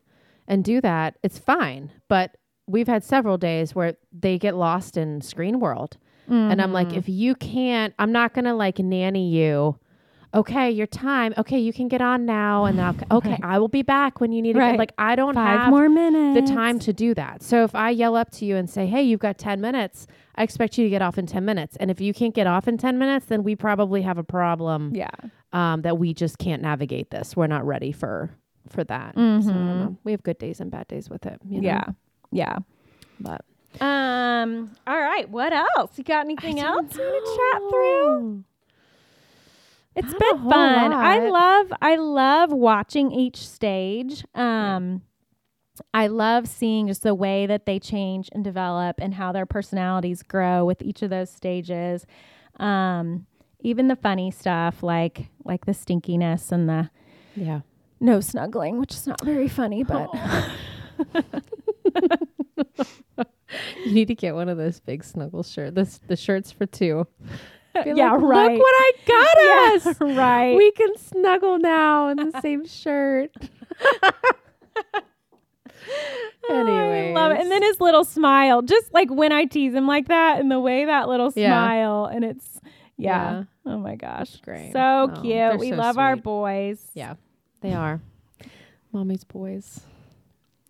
[0.48, 1.90] and do that, it's fine.
[2.08, 2.36] But
[2.66, 5.96] we've had several days where they get lost in screen world.
[6.28, 9.78] And I'm like, if you can't, I'm not going to like nanny you.
[10.34, 11.32] Okay, your time.
[11.38, 12.64] Okay, you can get on now.
[12.64, 14.72] And then I'll, okay, I will be back when you need to Right.
[14.72, 14.78] get.
[14.78, 16.48] Like, I don't Five have more minutes.
[16.48, 17.44] the time to do that.
[17.44, 20.42] So if I yell up to you and say, "Hey, you've got 10 minutes." I
[20.42, 21.76] expect you to get off in 10 minutes.
[21.78, 24.92] And if you can't get off in 10 minutes, then we probably have a problem
[24.94, 25.08] Yeah.
[25.52, 27.36] um, that we just can't navigate this.
[27.36, 28.30] We're not ready for
[28.68, 29.14] for that.
[29.14, 29.76] So, Mhm.
[29.78, 29.96] know.
[30.04, 31.40] we have good days and bad days with it.
[31.48, 31.66] you know?
[31.68, 31.84] Yeah.
[32.32, 32.56] Yeah.
[33.20, 33.44] But
[33.80, 35.98] Um all right, what else?
[35.98, 38.44] You got anything else don't you want to chat through?
[39.94, 40.92] It's Not been fun.
[40.92, 44.24] I love I love watching each stage.
[44.34, 45.02] Um
[45.92, 50.22] I love seeing just the way that they change and develop and how their personalities
[50.22, 52.06] grow with each of those stages.
[52.58, 53.26] Um
[53.60, 56.90] even the funny stuff like like the stinkiness and the
[57.34, 57.60] Yeah.
[58.00, 60.56] No snuggling, which is not very funny, but oh.
[63.84, 65.74] You need to get one of those big snuggle shirts.
[65.74, 67.06] This the shirts for two.
[67.84, 68.52] Be Yeah, like, right.
[68.52, 70.00] Look what I got Yeah, us.
[70.16, 70.56] right.
[70.56, 73.30] We can snuggle now in the same shirt.
[76.48, 77.40] Oh, I love it.
[77.40, 80.60] And then his little smile, just like when I tease him like that, and the
[80.60, 81.50] way that little Yeah.
[81.50, 82.60] smile, and it's
[82.96, 83.44] yeah.
[83.64, 84.72] Oh my gosh, Great.
[84.72, 84.80] So
[85.14, 85.58] Oh, cute.
[85.58, 86.80] We so love our boys.
[86.94, 87.14] Yeah,
[87.60, 87.78] they mm.
[87.78, 88.00] are.
[88.92, 89.80] Mommy's boys.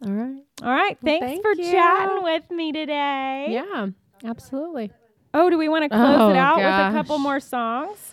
[0.05, 0.43] All right.
[0.63, 0.99] All right.
[1.03, 1.71] Well, Thanks thank for you.
[1.71, 3.47] chatting with me today.
[3.51, 3.89] Yeah,
[4.25, 4.91] absolutely.
[5.33, 8.13] Oh, do we want to close Oh, it out with a couple more songs?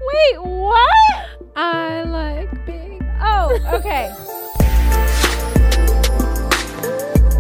[0.01, 1.27] Wait, what?
[1.57, 3.05] I like big.
[3.21, 4.15] Oh, okay.